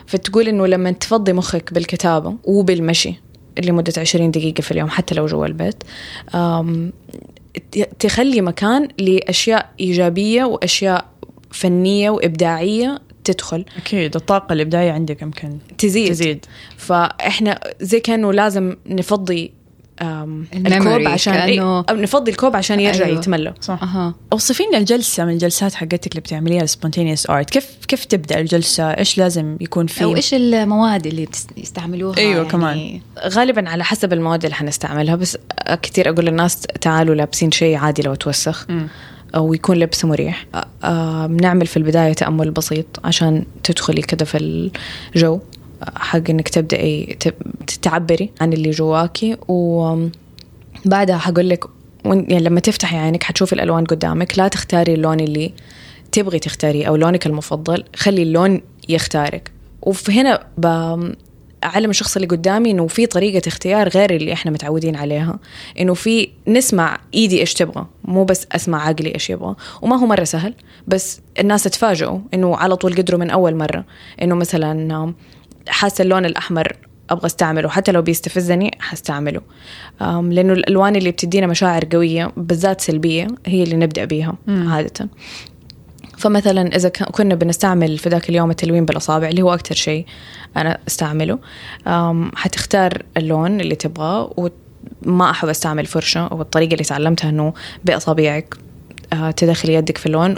فتقول 0.07 0.49
إنه 0.49 0.67
لما 0.67 0.91
تفضي 0.91 1.33
مخك 1.33 1.73
بالكتابة 1.73 2.35
وبالمشي 2.45 3.21
لمدة 3.65 3.93
20 3.99 4.31
دقيقة 4.31 4.61
في 4.61 4.71
اليوم 4.71 4.89
حتى 4.89 5.15
لو 5.15 5.27
جوا 5.27 5.47
البيت. 5.47 5.85
تخلي 7.99 8.41
مكان 8.41 8.89
لأشياء 8.99 9.71
إيجابية 9.81 10.45
وأشياء 10.45 11.05
فنية 11.51 12.11
وإبداعية 12.11 12.99
تدخل. 13.25 13.65
أكيد 13.77 14.17
الطاقة 14.17 14.53
الإبداعية 14.53 14.93
عندك 14.93 15.23
يمكن 15.23 15.59
تزيد. 15.79 16.09
تزيد. 16.09 16.47
فإحنا 16.77 17.61
زي 17.81 18.01
كأنه 18.01 18.33
لازم 18.33 18.77
نفضي 18.87 19.53
الكوب 20.03 21.09
عشان 21.09 21.33
كأنه- 21.35 21.37
إيه، 21.37 21.61
أو 21.61 21.97
نفضي 21.97 22.31
الكوب 22.31 22.57
عشان 22.57 22.81
يرجع 22.81 23.05
أيوة. 23.05 23.19
يتملى. 23.19 23.55
صح. 23.61 23.83
أها. 23.83 24.15
اوصفي 24.33 24.63
لنا 24.63 24.79
الجلسة 24.79 25.25
من 25.25 25.33
الجلسات 25.33 25.75
حقتك 25.75 26.11
اللي 26.11 26.21
بتعمليها 26.21 26.63
ال 26.63 26.68
spontaneous 26.68 27.31
art 27.31 27.51
كيف 27.51 27.67
كيف 27.89 28.05
تبدأ 28.05 28.41
الجلسة؟ 28.41 28.85
إيش 28.91 29.19
لازم 29.19 29.57
يكون 29.61 29.87
فيه؟ 29.87 30.05
أو 30.05 30.17
إيش 30.17 30.35
المواد 30.35 31.07
اللي 31.07 31.27
بتس- 31.27 31.47
يستعملوها؟ 31.57 32.19
أيوة 32.19 32.37
يعني 32.37 32.49
كمان. 32.49 33.01
غالبا 33.29 33.69
على 33.69 33.85
حسب 33.85 34.13
المواد 34.13 34.45
اللي 34.45 34.55
حنستعملها 34.55 35.15
بس 35.17 35.39
كثير 35.83 36.09
أقول 36.11 36.25
للناس 36.27 36.61
تعالوا 36.81 37.15
لابسين 37.15 37.51
شيء 37.51 37.77
عادي 37.77 38.03
لو 38.03 38.15
توسخ 38.15 38.67
مم. 38.69 38.89
أو 39.35 39.55
يكون 39.55 39.77
لبس 39.77 40.05
مريح. 40.05 40.47
آه، 40.55 40.67
آه، 40.85 41.27
بنعمل 41.27 41.67
في 41.67 41.77
البداية 41.77 42.13
تأمل 42.13 42.51
بسيط 42.51 42.87
عشان 43.05 43.45
تدخلي 43.63 44.03
كده 44.03 44.25
في 44.25 44.71
الجو. 45.15 45.41
حق 45.97 46.31
إنك 46.31 46.49
تبدأي 46.49 47.19
تعبري 47.83 48.31
عن 48.41 48.53
اللي 48.53 48.71
جواكي 48.71 49.37
وبعدها 49.49 51.19
حقول 51.19 51.49
لك 51.49 51.65
يعني 52.05 52.41
لما 52.41 52.61
تفتحي 52.61 52.97
عينك 52.97 53.23
حتشوفي 53.23 53.53
الألوان 53.53 53.85
قدامك 53.85 54.39
لا 54.39 54.49
تختاري 54.49 54.95
اللون 54.95 55.21
اللي 55.21 55.53
تبغي 56.13 56.39
تختاريه 56.39 56.87
أو 56.89 56.97
لونك 56.97 57.27
المفضل 57.27 57.85
خلي 57.97 58.23
اللون 58.23 58.61
يختارك. 58.89 59.51
وفي 59.83 60.13
هنا 60.21 60.47
ب- 60.59 61.13
أعلم 61.65 61.91
الشخص 61.91 62.17
اللي 62.17 62.29
قدامي 62.29 62.71
إنه 62.71 62.87
في 62.87 63.07
طريقة 63.07 63.49
اختيار 63.49 63.89
غير 63.89 64.11
اللي 64.17 64.33
إحنا 64.33 64.51
متعودين 64.51 64.97
عليها 64.97 65.39
إنه 65.81 65.95
في 65.95 66.29
نسمع 66.49 66.99
إيدي 67.15 67.41
إيش 67.41 67.55
تبغى 67.55 67.87
مو 68.05 68.25
بس 68.25 68.47
أسمع 68.53 68.87
عقلي 68.89 69.15
إيش 69.15 69.31
يبغى. 69.31 69.55
وما 69.83 69.97
هو 69.97 70.07
مرة 70.07 70.25
سهل 70.25 70.55
بس 70.89 71.21
الناس 71.41 71.63
تفاجئوا 71.63 72.19
إنه 72.35 72.57
على 72.57 72.77
طول 72.77 72.95
قدروا 72.95 73.21
من 73.21 73.31
أول 73.31 73.55
مرة. 73.57 73.85
إنه 74.23 74.35
مثلا 74.35 75.13
حاسة 75.69 76.03
اللون 76.03 76.25
الأحمر 76.25 76.73
أبغى 77.11 77.27
أستعمله. 77.27 77.69
حتى 77.69 77.93
لو 77.93 78.03
بيستفزني 78.03 78.71
حستعمله 78.81 79.41
لأنه 80.01 80.53
الألوان 80.53 80.97
اللي 80.97 81.11
بتدينا 81.11 81.47
مشاعر 81.47 81.85
قوية 81.93 82.33
بالذات 82.37 82.81
سلبية 82.81 83.27
هي 83.47 83.63
اللي 83.63 83.77
نبدأ 83.77 84.05
بيها 84.05 84.35
مم. 84.47 84.69
عادة. 84.69 85.09
فمثلا 86.19 86.77
إذا 86.77 86.89
كنا 86.89 87.35
بنستعمل 87.35 87.99
في 87.99 88.09
ذاك 88.09 88.29
اليوم 88.29 88.51
التلوين 88.51 88.85
بالأصابع 88.85 89.29
اللي 89.29 89.43
هو 89.43 89.55
أكثر 89.55 89.75
شيء 89.75 90.07
أنا 90.57 90.79
أستعمله. 90.89 91.39
حتختار 92.35 93.03
اللون 93.17 93.61
اللي 93.61 93.75
تبغاه 93.75 94.51
وما 95.07 95.31
أحب 95.31 95.49
أستعمل 95.49 95.87
فرشة 95.87 96.35
والطريقة 96.35 96.73
اللي 96.73 96.85
تعلمتها 96.85 97.29
إنه 97.31 97.55
بأصابعك 97.85 98.57
آه، 99.13 99.31
تدخلي 99.31 99.75
يدك 99.75 99.99
في 99.99 100.07
اللون 100.07 100.35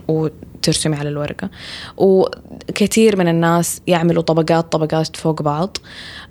وترسمي 0.58 0.96
على 0.96 1.08
الورقة. 1.08 1.50
وكثير 1.96 3.16
من 3.16 3.28
الناس 3.28 3.80
يعملوا 3.86 4.22
طبقات 4.22 4.72
طبقات 4.72 5.16
فوق 5.16 5.42
بعض 5.42 5.76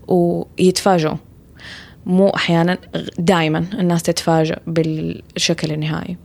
ويتفاجئوا. 0.07 1.17
مو 2.05 2.29
أحيانا 2.29 2.77
دائما 3.19 3.65
الناس 3.73 4.03
تتفاجئ 4.03 4.57
بالشكل 4.67 5.71
النهائي. 5.71 6.17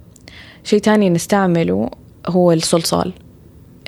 شيء 0.64 0.78
تاني 0.78 1.10
نستعمله 1.10 1.90
هو 2.28 2.52
الصلصال. 2.52 3.12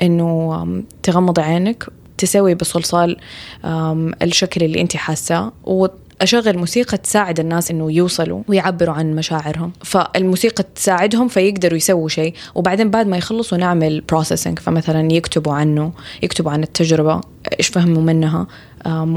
إنه 0.01 0.61
أم، 0.61 0.85
تغمضي 1.03 1.41
عينك 1.41 1.87
تسوي 2.17 2.55
بالصلصال 2.55 3.17
أم، 3.65 4.13
الشكل 4.21 4.63
اللي 4.63 4.81
أنت 4.81 4.95
حاساه 4.97 5.51
واشغل 6.21 6.57
موسيقى 6.57 6.97
تساعد 6.97 7.39
الناس 7.39 7.71
إنه 7.71 7.91
يوصلوا 7.91 8.43
ويعبروا 8.47 8.93
عن 8.93 9.15
مشاعرهم. 9.15 9.71
فالموسيقى 9.83 10.65
تساعدهم 10.75 11.27
فيقدروا 11.27 11.77
يسووا 11.77 12.09
شيء 12.09 12.33
وبعدين 12.55 12.89
بعد 12.89 13.07
ما 13.07 13.17
يخلصوا 13.17 13.57
نعمل 13.57 14.01
processing 14.01 14.59
فمثلا 14.59 15.13
يكتبوا 15.13 15.53
عنه 15.53 15.91
يكتبوا 16.23 16.51
عن 16.51 16.63
التجربة 16.63 17.21
إيش 17.59 17.67
فهموا 17.67 18.01
منها 18.01 18.47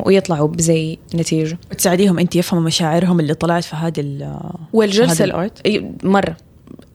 ويطلعوا 0.07 0.49
بزي 0.49 0.99
نتيجة. 1.14 1.59
وتساعديهم 1.71 2.19
أنت 2.19 2.37
يفهموا 2.37 2.64
مشاعرهم 2.64 3.21
اللي 3.21 3.35
طلعت 3.35 3.64
في 3.64 3.76
هذه 3.76 4.00
ال 4.00 4.40
والجلسة 4.73 5.25
ال 5.25 5.39
art 5.39 5.82
مرة. 6.02 6.37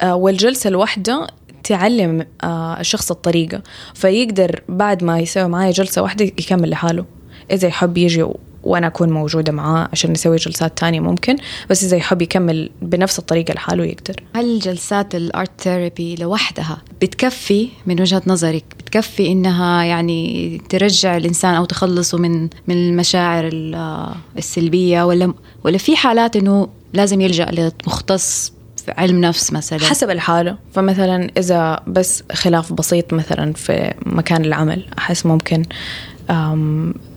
آه، 0.02 0.16
والجلسة 0.16 0.68
الواحدة 0.68 1.28
تعلم 1.64 2.26
آه، 2.44 2.80
الشخص 2.80 3.12
الطريقة 3.12 3.62
فيقدر 3.94 4.64
بعد 4.70 5.04
ما 5.04 5.20
يسوي 5.20 5.48
معايا 5.48 5.72
جلسة 5.72 6.02
واحدة 6.02 6.26
يكمل 6.26 6.70
لحاله. 6.70 7.06
إذا 7.52 7.68
يحب 7.68 7.98
يجي 7.98 8.26
و- 8.64 8.74
وأنا 8.74 8.88
أكون 8.88 9.10
موجودة 9.10 9.52
معاه 9.52 9.90
عشان 9.92 10.12
نسوي 10.12 10.36
جلسات 10.36 10.78
تانية 10.78 11.00
ممكن 11.00 11.36
بس 11.70 11.84
إذا 11.84 11.98
يحب 11.98 12.22
يكمل 12.22 12.70
بنفس 12.82 13.20
الطريقة 13.20 13.54
لحاله 13.54 13.86
يقدر. 13.86 14.16
هل 14.36 14.60
جلسات 14.60 15.16
ال 15.16 15.25
art 15.25 15.52
therapy 15.62 16.16
لوحدها 16.16 16.78
بتكفي 17.02 17.68
من 17.86 18.02
وجهة 18.02 18.22
نظرك؟ 18.28 18.64
بتكفي 18.80 19.28
إنها 19.32 19.84
يعني 19.84 20.62
ترجع 20.70 21.18
الإنسان 21.18 21.54
أو 21.56 21.66
تخلصه 21.66 22.18
من 22.18 22.42
من 22.44 22.50
المشاعر 22.90 23.48
ال- 23.54 24.10
السلبية؟ 24.38 25.04
ولا 25.04 25.34
ولا 25.64 25.78
في 25.78 25.96
حالات 25.98 26.36
إنه 26.36 26.68
لازم 26.94 27.22
يلجأ 27.22 27.46
لمختص 27.46 28.54
في 28.86 28.92
علم 28.98 29.22
نفس 29.22 29.54
مثلا؟ 29.54 29.80
حسب 29.80 30.10
الحالة. 30.10 30.58
فمثلا 30.74 31.30
إذا 31.38 31.80
بس 31.88 32.24
خلاف 32.32 32.74
بسيط 32.74 33.14
مثلا 33.14 33.54
في 33.54 33.94
مكان 34.06 34.46
العمل 34.46 34.86
أحس 34.98 35.26
ممكن 35.26 35.64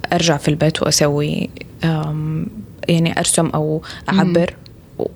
أم، 0.07 0.15
أرجع 0.15 0.37
في 0.37 0.49
البيت 0.49 0.83
وأسوي 0.83 1.51
أم، 1.85 2.47
يعني 2.89 3.19
أرسم 3.19 3.47
أو 3.47 3.83
أعبر. 4.09 4.55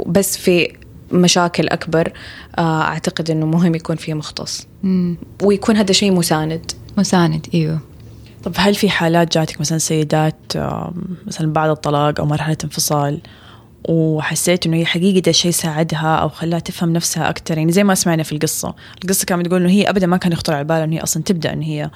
بس 0.06 0.37
في 0.37 0.73
مشاكل 1.12 1.68
أكبر 1.68 2.12
آه، 2.59 2.82
أعتقد 2.82 3.30
أنه 3.30 3.47
مهم 3.47 3.75
يكون 3.75 3.97
فيه 3.97 4.14
مختص. 4.14 4.66
مم. 4.82 5.16
ويكون 5.42 5.76
هذا 5.76 5.92
شيء 5.92 6.12
مساند. 6.12 6.73
مساند 6.99 7.47
إيوه. 7.54 7.80
طب 8.44 8.52
هل 8.56 8.75
في 8.75 8.90
حالات 8.90 9.32
جاتك 9.35 9.61
مثلا 9.61 9.78
سيدات 9.78 10.52
مثلا 11.26 11.52
بعد 11.52 11.70
الطلاق 11.70 12.20
أو 12.20 12.26
مرحلة 12.26 12.56
انفصال 12.64 13.20
وحسيت 13.88 14.66
إنه 14.66 14.76
هي 14.76 14.87
حقيقي 14.87 15.20
ده 15.20 15.30
الشيء 15.30 15.50
ساعدها 15.50 16.16
أو 16.16 16.28
خلاها 16.28 16.60
تفهم 16.60 16.92
نفسها 16.92 17.30
أكثر 17.30 17.58
يعني 17.58 17.72
زي 17.72 17.84
ما 17.84 17.94
سمعنا 17.94 18.22
في 18.22 18.32
القصة. 18.32 18.75
القصة 19.04 19.25
كانت 19.25 19.44
بتقول 19.44 19.60
إنه 19.60 19.70
هي 19.70 19.90
ابدا 19.90 20.06
ما 20.06 20.16
كان 20.16 20.32
يخطر 20.32 20.54
على 20.54 20.64
بالها 20.64 20.84
انه 20.84 20.96
هي 20.96 21.00
أصلا 21.02 21.22
تبدأ 21.22 21.52
إن 21.52 21.62
هي 21.62 21.90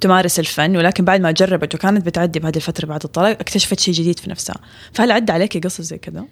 تمارس 0.00 0.38
الفن 0.38 0.76
ولكن 0.76 1.04
بعد 1.04 1.20
ما 1.20 1.30
جربت 1.30 1.74
وكانت 1.74 2.06
بتعدي 2.06 2.38
بهذه 2.40 2.56
الفترة 2.56 2.86
بعد 2.86 3.02
الطلاق 3.04 3.30
اكتشفت 3.30 3.80
شيء 3.80 3.94
جديد 3.94 4.18
في 4.18 4.30
نفسها. 4.30 4.56
فهل 4.92 5.10
عدى 5.12 5.32
عليكي 5.32 5.60
قصص 5.60 5.80
زي 5.80 5.98
كذا؟ 5.98 6.24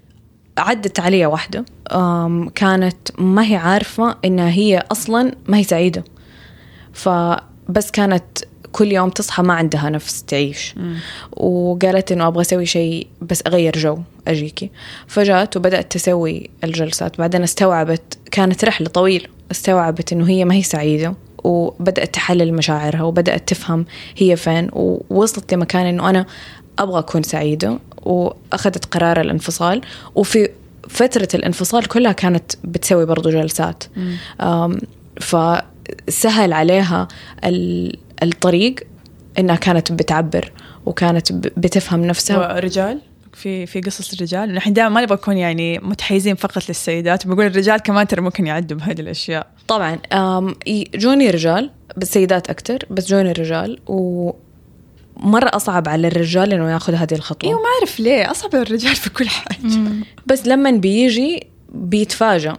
عدت 0.59 1.01
علي 1.01 1.27
واحدة. 1.27 1.65
أم، 1.93 2.49
كانت 2.49 2.97
ما 3.19 3.43
هي 3.51 3.57
عارفة 3.57 4.17
إنها 4.25 4.51
هي 4.51 4.83
أصلا 4.93 5.35
ما 5.47 5.57
هي 5.59 5.65
سعيدة. 5.65 6.05
فبس 6.93 7.91
كانت 7.93 8.39
كل 8.75 8.93
يوم 8.93 9.11
تصحى 9.11 9.43
ما 9.43 9.55
عندها 9.55 9.91
نفس 9.91 10.23
تعيش. 10.23 10.75
وقالت 11.33 12.13
إنه 12.13 12.27
أبغى 12.27 12.41
أسوي 12.41 12.67
شيء 12.67 13.07
بس 13.23 13.43
أغير 13.47 13.79
جو 13.79 13.99
أجيكي. 14.29 14.71
فجات 15.07 15.57
وبدأت 15.57 15.93
تسوي 15.93 16.51
الجلسات. 16.65 17.19
بعدين 17.19 17.43
استوعبت 17.43 18.19
كانت 18.31 18.65
رحلة 18.65 18.89
طويلة. 18.89 19.27
استوعبت 19.51 20.13
إنه 20.13 20.29
هي 20.29 20.45
ما 20.45 20.55
هي 20.55 20.63
سعيدة. 20.63 21.15
وبدأت 21.45 22.15
تحلل 22.15 22.55
مشاعرها 22.55 23.03
وبدأت 23.03 23.49
تفهم 23.49 23.87
هي 24.17 24.37
فين. 24.37 24.69
ووصلت 24.73 25.55
لمكان 25.55 25.87
إنه 25.87 26.11
أنا 26.11 26.27
أبغى 26.79 26.99
أكون 26.99 27.23
سعيدة. 27.23 27.79
وأخذت 28.03 28.85
قرار 28.85 29.21
الانفصال. 29.21 29.81
وفي 30.15 30.49
فترة 30.89 31.29
الانفصال 31.35 31.89
كلها 31.89 32.13
كانت 32.13 32.53
بتسوي 32.65 33.07
برضو 33.07 33.31
جلسات. 33.31 33.85
فسهل 35.21 36.53
عليها 36.53 37.09
ال- 37.45 38.04
الطريق 38.23 38.75
إنها 39.39 39.57
كانت 39.57 39.93
بتعبر 39.93 40.53
وكانت 40.87 41.33
بتفهم 41.33 42.05
نفسها. 42.05 42.61
رجال 42.61 43.01
في 43.33 43.67
في 43.67 43.81
قصص 43.81 44.13
الرجال. 44.13 44.55
نحن 44.55 44.73
دائما 44.73 44.89
ما 44.89 45.01
نبغى 45.01 45.15
نكون 45.15 45.37
يعني 45.37 45.79
متحيزين 45.79 46.35
فقط 46.35 46.69
للسيدات. 46.69 47.27
بقول 47.27 47.47
الرجال 47.47 47.81
كمان 47.81 48.07
ترى 48.07 48.21
ممكن 48.21 48.47
يعدوا 48.47 48.79
بهذه 48.79 49.01
الأشياء. 49.01 49.47
طبعا 49.69 49.99
جوني 50.95 51.31
رجال 51.31 51.71
بس 51.97 52.13
سيدات 52.13 52.51
أكثر 52.51 52.79
بس 52.91 53.09
جوني 53.09 53.33
رجال. 53.33 53.79
ومرة 53.87 54.37
أصعب 55.53 55.89
على 55.89 56.09
الرجال 56.09 56.53
إنه 56.53 56.73
ياخذ 56.73 56.95
هذه 56.95 57.15
الخطوة. 57.15 57.51
أيوه 57.51 57.61
ما 57.61 57.69
أعرف 57.79 58.01
ليه. 58.01 58.31
أصعب 58.31 58.55
الرجال 58.55 58.97
في 58.97 59.11
كل 59.11 59.29
حاجة. 59.29 59.59
بس 60.27 60.47
لما 60.47 60.71
بيجي 60.71 61.47
بيتفاجأ 61.75 62.57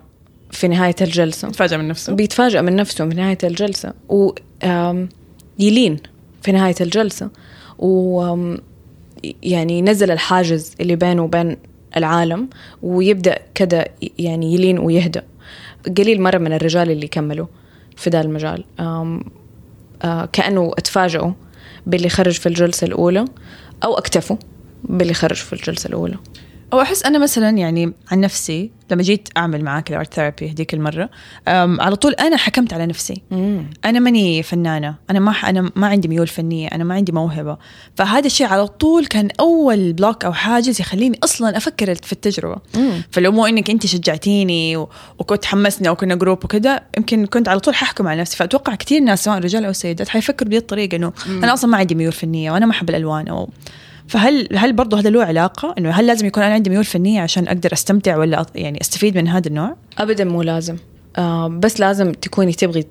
في 0.51 0.67
نهاية 0.67 0.95
الجلسة. 1.01 1.49
تفاجئ 1.49 1.77
من 1.77 1.87
نفسه. 1.87 2.13
بيتفاجأ 2.13 2.61
من 2.61 2.75
نفسه 2.75 3.09
في 3.09 3.15
نهاية 3.15 3.37
الجلسة. 3.43 3.93
ويلين 5.59 5.97
في 6.41 6.51
نهاية 6.51 6.75
الجلسة. 6.81 7.29
و 7.79 8.21
يعني 9.43 9.79
ينزل 9.79 10.11
الحاجز 10.11 10.75
اللي 10.81 10.95
بينه 10.95 11.23
وبين 11.23 11.57
العالم 11.97 12.49
ويبدأ 12.81 13.39
كده 13.55 13.87
يعني 14.19 14.53
يلين 14.53 14.79
ويهدأ. 14.79 15.23
قليل 15.97 16.21
مرة 16.21 16.37
من 16.37 16.53
الرجال 16.53 16.91
اللي 16.91 17.07
كملوا 17.07 17.47
في 17.95 18.09
ذا 18.09 18.21
المجال. 18.21 18.63
كأنه 20.33 20.71
اتفاجئوا 20.77 21.31
باللي 21.85 22.09
خرج 22.09 22.33
في 22.33 22.45
الجلسة 22.45 22.87
الأولى 22.87 23.25
أو 23.83 23.93
اكتفوا 23.97 24.37
باللي 24.83 25.13
خرج 25.13 25.35
في 25.35 25.53
الجلسة 25.53 25.87
الأولى. 25.87 26.17
أو 26.73 26.81
أحس 26.81 27.03
أنا 27.03 27.19
مثلا 27.19 27.49
يعني 27.49 27.93
عن 28.11 28.19
نفسي 28.21 28.71
لما 28.91 29.03
جيت 29.03 29.29
أعمل 29.37 29.63
معاك 29.63 29.89
ال 29.91 29.97
art 29.97 30.13
therapy 30.13 30.51
هذيك 30.51 30.73
المرة 30.73 31.09
على 31.47 31.95
طول 31.95 32.13
أنا 32.13 32.37
حكمت 32.37 32.73
على 32.73 32.85
نفسي. 32.85 33.21
أنا 33.85 33.99
ماني 33.99 34.43
فنانة 34.43 34.95
أنا 35.09 35.19
ما 35.19 35.31
أنا 35.31 35.71
ما 35.75 35.87
عندي 35.87 36.07
ميول 36.07 36.27
فنية 36.27 36.67
أنا 36.67 36.83
ما 36.83 36.95
عندي 36.95 37.11
موهبة. 37.11 37.57
فهذا 37.95 38.25
الشيء 38.27 38.47
على 38.47 38.67
طول 38.67 39.05
كان 39.05 39.27
أول 39.39 39.93
block 39.93 40.25
أو 40.25 40.33
حاجز 40.33 40.81
يخليني 40.81 41.19
أصلا 41.23 41.57
أفكر 41.57 41.95
في 41.95 42.11
التجربة. 42.13 42.55
فلو 43.11 43.31
مو 43.31 43.45
إنك 43.45 43.69
أنت 43.69 43.85
شجعتيني 43.85 44.77
و- 44.77 44.89
وكنت 45.19 45.45
حمسنا 45.45 45.91
وكنا 45.91 46.15
جروب 46.15 46.43
وكذا 46.45 46.81
يمكن 46.97 47.25
كنت 47.25 47.47
على 47.49 47.59
طول 47.59 47.75
ححكم 47.75 48.07
على 48.07 48.21
نفسي. 48.21 48.37
فأتوقع 48.37 48.75
كثير 48.75 49.01
ناس 49.01 49.23
سواء 49.23 49.39
رجال 49.39 49.65
أو 49.65 49.73
سيدات 49.73 50.09
حيفكروا 50.09 50.49
بهذه 50.49 50.61
الطريقة 50.61 50.95
إنه 50.95 51.13
أنا 51.27 51.53
أصلا 51.53 51.69
ما 51.71 51.77
عندي 51.77 51.95
ميول 51.95 52.11
فنية 52.11 52.51
وأنا 52.51 52.65
ما 52.65 52.71
أحب 52.71 52.89
الألوان 52.89 53.27
أو 53.27 53.49
فهل 54.07 54.47
هل 54.55 54.73
برضه 54.73 54.99
هذا 54.99 55.09
له 55.09 55.23
علاقة؟ 55.23 55.75
إنه 55.77 55.89
هل 55.89 56.07
لازم 56.07 56.25
يكون 56.25 56.43
أنا 56.43 56.53
عندي 56.53 56.69
ميول 56.69 56.83
فنية 56.85 57.21
عشان 57.21 57.47
أقدر 57.47 57.73
أستمتع 57.73 58.17
ولا 58.17 58.45
يعني 58.55 58.81
أستفيد 58.81 59.17
من 59.17 59.27
هذا 59.27 59.47
النوع؟ 59.47 59.75
ابدا 59.97 60.23
مو 60.23 60.41
لازم. 60.41 60.77
آه 61.17 61.47
بس 61.47 61.79
لازم 61.79 62.11
تكوني 62.11 62.53
تبغي 62.53 62.85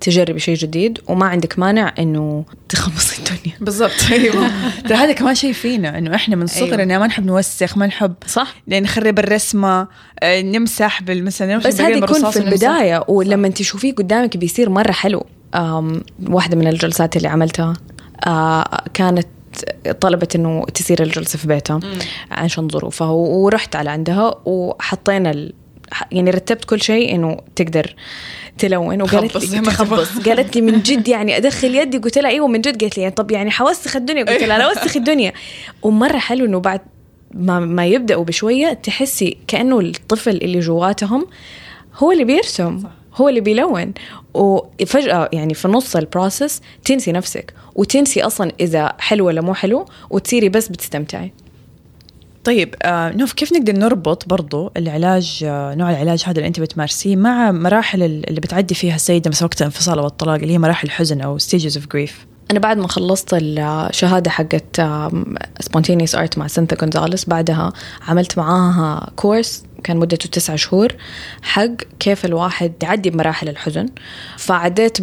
تجربي 0.00 0.38
شيء 0.40 0.56
جديد 0.56 0.98
وما 1.08 1.26
عندك 1.26 1.58
مانع 1.58 1.94
إنه 1.98 2.44
تخلصي 2.68 3.18
الدنيا. 3.18 3.56
بالضبط. 3.64 3.90
أيوه. 4.12 4.50
ترى 4.88 4.94
هذا 4.94 5.12
كمان 5.12 5.34
شيء 5.34 5.52
فينا 5.52 5.98
إنه 5.98 6.14
إحنا 6.14 6.36
من 6.36 6.46
صغرنا 6.46 6.92
أيوة. 6.92 6.98
ما 6.98 7.06
نحب 7.06 7.26
نوسخ 7.26 7.78
ما 7.78 7.86
نحب 7.86 8.14
صح. 8.26 8.54
لأن 8.66 8.82
نخرب 8.82 9.18
الرسمة 9.18 9.88
آه، 10.22 10.42
نمسح 10.42 11.02
بالمثلا 11.02 11.54
نمسح 11.54 11.68
بس 11.68 11.80
هذا 11.80 11.96
يكون 11.96 12.14
في 12.14 12.22
ونمسح. 12.22 12.36
البداية 12.40 13.04
ولما 13.08 13.48
تشوفيه 13.48 13.92
قدامك 13.94 14.36
بيصير 14.36 14.70
مرة 14.70 14.92
حلو. 14.92 15.26
واحدة 16.28 16.56
من 16.56 16.66
الجلسات 16.66 17.16
اللي 17.16 17.28
عملتها 17.28 17.72
آه 18.26 18.84
كانت 18.94 19.26
طلبت 20.00 20.36
إنه 20.36 20.64
تصير 20.74 21.02
الجلسة 21.02 21.38
في 21.38 21.46
بيتها 21.46 21.80
عشان 22.30 22.68
ظروفها. 22.68 23.08
ورحت 23.08 23.76
على 23.76 23.90
عندها 23.90 24.34
وحطينا 24.44 25.30
ال... 25.30 25.52
يعني 26.12 26.30
رتبت 26.30 26.64
كل 26.64 26.80
شيء 26.82 27.14
إنه 27.14 27.36
تقدر 27.56 27.94
تلون. 28.58 29.02
وقالت 29.02 29.36
لي 29.36 29.60
تخبص 29.60 30.18
قالت 30.18 30.56
لي 30.56 30.62
من 30.62 30.82
جد 30.82 31.08
يعني 31.14 31.36
أدخل 31.36 31.74
يدي. 31.74 31.98
قلت 31.98 32.18
لها 32.18 32.30
إيوه 32.30 32.48
من 32.48 32.60
جد. 32.60 32.80
قالت 32.80 32.96
لي 32.96 33.02
يعني 33.02 33.14
طب 33.14 33.30
يعني 33.30 33.50
حوسخ 33.50 33.96
الدنيا. 33.96 34.24
قلت 34.24 34.42
لها 34.42 34.58
لا 34.58 34.70
وسخ 34.70 34.96
الدنيا. 34.96 35.32
ومرة 35.82 36.18
حلو 36.18 36.44
إنه 36.44 36.60
بعد 36.60 36.80
ما, 37.34 37.60
ما 37.60 37.86
يبدأوا 37.86 38.24
بشوية 38.24 38.72
تحسي 38.72 39.36
كأنه 39.46 39.80
الطفل 39.80 40.36
اللي 40.36 40.60
جواتهم 40.60 41.26
هو 41.96 42.12
اللي 42.12 42.24
بيرسم. 42.24 42.82
هو 43.16 43.28
اللي 43.28 43.40
بيلون. 43.40 43.94
وفجأة 44.34 45.28
يعني 45.32 45.54
في 45.54 45.68
نص 45.68 45.96
ال 45.96 46.04
process 46.04 46.60
تنسي 46.84 47.12
نفسك 47.12 47.54
وتنسي 47.74 48.22
أصلا 48.22 48.52
إذا 48.60 48.92
حلو 48.98 49.26
ولا 49.26 49.40
مو 49.40 49.54
حلو 49.54 49.86
وتصيري 50.10 50.48
بس 50.48 50.68
بتستمتعي. 50.68 51.32
طيب 52.44 52.74
آه 52.82 53.10
نوف 53.10 53.32
كيف 53.32 53.52
نقدر 53.52 53.72
نربط 53.72 54.28
برضو 54.28 54.72
العلاج 54.76 55.40
آه 55.44 55.74
نوع 55.74 55.90
العلاج 55.90 56.22
هذا 56.26 56.36
اللي 56.38 56.48
أنت 56.48 56.60
بتمارسيه 56.60 57.16
مع 57.16 57.50
مراحل 57.50 58.02
ال- 58.02 58.28
اللي 58.28 58.40
بتعدي 58.40 58.74
فيها 58.74 58.94
السيدة 58.94 59.30
مثلا 59.30 59.44
وقت 59.46 59.60
الانفصال 59.60 59.98
أو 59.98 60.06
الطلاق 60.06 60.34
اللي 60.34 60.52
هي 60.52 60.58
مراحل 60.58 60.86
الحزن 60.86 61.20
أو 61.20 61.38
stages 61.38 61.72
of 61.74 61.82
grief 61.96 62.10
أنا 62.50 62.58
بعد 62.58 62.76
ما 62.76 62.88
خلصت 62.88 63.28
الشهادة 63.32 64.30
حقت 64.30 64.80
spontaneous 65.60 66.14
art 66.14 66.38
مع 66.38 66.46
سنتا 66.46 66.76
جونزاليس 66.76 67.28
بعدها 67.28 67.72
عملت 68.08 68.38
معاها 68.38 69.10
كورس 69.16 69.62
كان 69.84 69.96
مدته 69.96 70.28
تسعة 70.28 70.56
شهور 70.56 70.92
حق 71.42 71.74
كيف 71.98 72.24
الواحد 72.24 72.72
يعدي 72.82 73.10
بمراحل 73.10 73.48
الحزن 73.48 73.88
فعديت. 74.36 74.98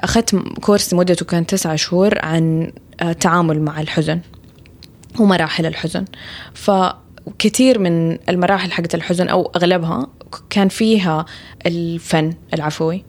أخذت 0.00 0.34
كورس 0.60 0.94
مدته 0.94 1.26
كان 1.26 1.46
تسعة 1.46 1.76
شهور 1.76 2.18
عن 2.24 2.72
آه، 3.00 3.10
التعامل 3.10 3.62
مع 3.62 3.80
الحزن 3.80 4.20
ومراحل 5.20 5.66
الحزن 5.66 6.04
فكثير 6.54 7.78
من 7.78 8.18
المراحل 8.28 8.72
حقت 8.72 8.94
الحزن 8.94 9.28
أو 9.28 9.52
أغلبها 9.56 10.06
كان 10.50 10.68
فيها 10.68 11.26
الفن 11.66 12.34
العفوي 12.54 13.04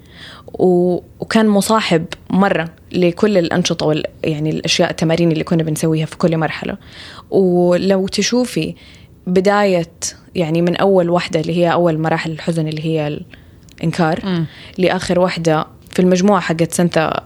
وكان 0.54 1.48
مصاحب 1.48 2.06
مرة 2.30 2.70
لكل 2.92 3.38
الأنشطة 3.38 3.86
وال 3.86 4.04
يعني 4.24 4.50
الأشياء 4.50 4.90
التمارين 4.90 5.32
اللي 5.32 5.44
كنا 5.44 5.64
بنسويها 5.64 6.06
في 6.06 6.18
كل 6.18 6.38
مرحلة 6.38 6.78
ولو 7.30 8.08
تشوفي 8.08 8.76
بداية 9.28 9.90
يعني 10.36 10.62
من 10.62 10.76
أول 10.76 11.10
واحدة 11.10 11.40
اللي 11.40 11.58
هي 11.58 11.74
أول 11.74 12.00
مراحل 12.00 12.32
الحزن 12.32 12.68
اللي 12.68 12.86
هي 12.86 13.20
الإنكار 13.78 14.20
مم. 14.26 14.46
لآخر 14.78 15.20
واحدة 15.20 15.68
في 15.92 16.02
المجموعة 16.02 16.40
حقت 16.42 16.72
سنتا 16.72 17.26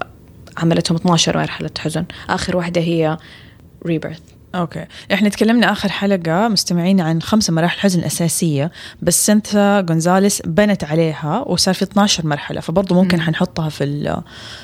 عملتهم 0.57 0.97
12 0.97 1.37
مرحلة 1.37 1.69
حزن 1.79 2.05
آخر 2.29 2.57
واحدة 2.57 2.81
هي 2.81 3.17
rebirth 3.85 4.19
okay 4.55 4.85
إحنا 5.13 5.29
تكلمنا 5.29 5.71
آخر 5.71 5.89
حلقة 5.89 6.47
مستمعين 6.47 7.01
عن 7.01 7.21
خمسة 7.21 7.53
مراحل 7.53 7.79
حزن 7.79 8.03
أساسية 8.03 8.71
بس 9.01 9.25
سنتا 9.25 9.81
جونزاليس 9.81 10.41
بنت 10.45 10.83
عليها 10.83 11.43
وصار 11.47 11.73
في 11.73 11.83
12 11.83 12.27
مرحلة 12.27 12.61
فبرضه 12.61 12.95
ممكن 12.95 13.17
مم. 13.17 13.23
حنحطها 13.23 13.69
في 13.69 14.21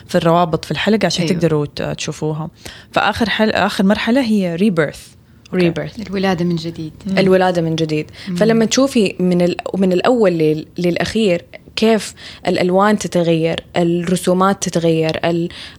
في 0.07 0.15
الروابط 0.15 0.65
في 0.65 0.71
الحلقة 0.71 1.05
عشان. 1.05 1.25
أيوه. 1.25 1.39
تقدروا 1.39 1.65
تشوفوها 1.93 2.49
فآخر 2.91 3.29
حل 3.29 3.49
آخر 3.49 3.83
مرحلة 3.83 4.21
هي 4.21 4.55
rebirth 4.55 5.16
rebirth 5.53 6.07
الولادة 6.07 6.45
من 6.45 6.55
جديد. 6.55 6.93
الولادة 7.17 7.61
من 7.61 7.75
جديد. 7.75 8.11
فلما 8.37 8.65
تشوفي 8.65 9.15
من 9.19 9.41
ال- 9.41 9.57
من 9.77 9.93
الأول 9.93 10.31
لل- 10.31 10.65
للأخير 10.77 11.45
كيف 11.75 12.13
الألوان 12.47 12.97
تتغير 12.97 13.59
الرسومات 13.77 14.63
تتغير 14.69 15.19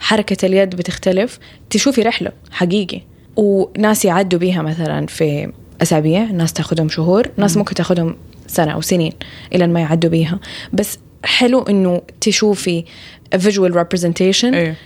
حركة 0.00 0.46
اليد 0.46 0.70
بتختلف 0.76 1.38
تشوفي 1.70 2.02
رحلة 2.02 2.32
حقيقي. 2.50 3.00
وناس 3.36 4.04
يعدوا 4.04 4.38
بيها 4.38 4.62
مثلا 4.62 5.06
في 5.06 5.52
أسابيع 5.82 6.24
ناس 6.24 6.52
تاخذهم 6.52 6.88
شهور 6.88 7.26
ناس 7.36 7.56
ممكن 7.56 7.74
تاخذهم 7.74 8.16
سنة 8.46 8.72
أو 8.72 8.80
سنين 8.80 9.12
إلى 9.54 9.66
ما 9.66 9.80
يعدوا 9.80 10.10
بيها. 10.10 10.40
بس 10.72 10.98
حلو 11.24 11.62
إنه 11.62 12.02
تشوفي 12.20 12.84
representation 13.36 14.44
إيه. 14.44 14.76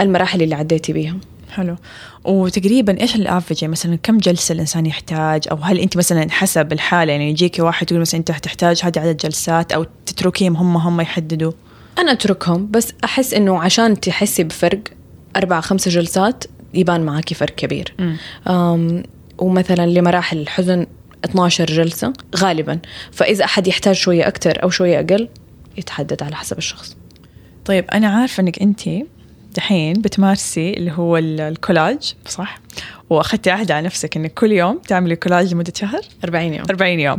للمراحل 0.00 0.42
اللي 0.42 0.54
عديتي 0.54 0.92
بيها. 0.92 1.16
حلو. 1.50 1.76
وتقريبا 2.24 3.00
إيش 3.00 3.16
الافرج 3.16 3.62
يعني 3.62 3.72
مثلا 3.72 3.96
كم 3.96 4.18
جلسة 4.18 4.52
الإنسان 4.52 4.86
يحتاج؟ 4.86 5.48
أو 5.50 5.56
هل 5.56 5.78
أنت 5.78 5.96
مثلا 5.96 6.30
حسب 6.30 6.72
الحالة 6.72 7.12
يعني 7.12 7.30
يجيكي 7.30 7.62
واحد 7.62 7.86
تقول 7.86 8.00
مثلا 8.00 8.20
أنت 8.20 8.32
تحتاج 8.32 8.80
هذه 8.84 8.98
عدد 8.98 9.16
جلسات 9.16 9.72
أو 9.72 9.86
تتركيهم 10.06 10.56
هم 10.56 10.76
هم 10.76 11.00
يحددوا؟ 11.00 11.52
أنا 11.98 12.12
أتركهم 12.12 12.70
بس 12.70 12.92
أحس 13.04 13.34
إنه 13.34 13.62
عشان 13.62 14.00
تحسي 14.00 14.44
بفرق 14.44 14.80
أربع 15.36 15.60
خمسة 15.60 15.90
جلسات 15.90 16.44
يبان 16.74 17.00
معاكي 17.00 17.34
فرق 17.34 17.54
كبير. 17.54 17.94
أم 18.48 19.02
ومثلا 19.38 19.86
لمراحل 19.86 20.38
الحزن 20.38 20.86
12 21.24 21.66
جلسة 21.66 22.12
غالبا. 22.36 22.78
فإذا 23.12 23.44
أحد 23.44 23.66
يحتاج 23.66 23.94
شوية 23.94 24.28
أكتر 24.28 24.62
أو 24.62 24.70
شوية 24.70 25.00
أقل 25.00 25.28
يتحدد 25.76 26.22
على 26.22 26.36
حسب 26.36 26.58
الشخص. 26.58 26.96
طيب 27.64 27.84
أنا 27.90 28.08
عارفة 28.08 28.40
إنك 28.40 28.62
انت 28.62 28.80
دحين 29.54 29.92
بتمارسي 29.92 30.70
اللي 30.74 30.92
هو 30.92 31.16
ال- 31.16 31.40
الكولاج 31.40 32.14
صح؟ 32.26 32.60
واخذتي 33.10 33.50
عهد 33.50 33.70
على 33.70 33.86
نفسك 33.86 34.16
إنك 34.16 34.34
كل 34.34 34.52
يوم 34.52 34.78
تعملي 34.78 35.16
كولاج 35.16 35.54
لمدة 35.54 35.72
شهر؟ 35.76 36.00
40 36.24 36.54
يوم. 36.54 36.64
40 36.70 37.00
يوم. 37.00 37.18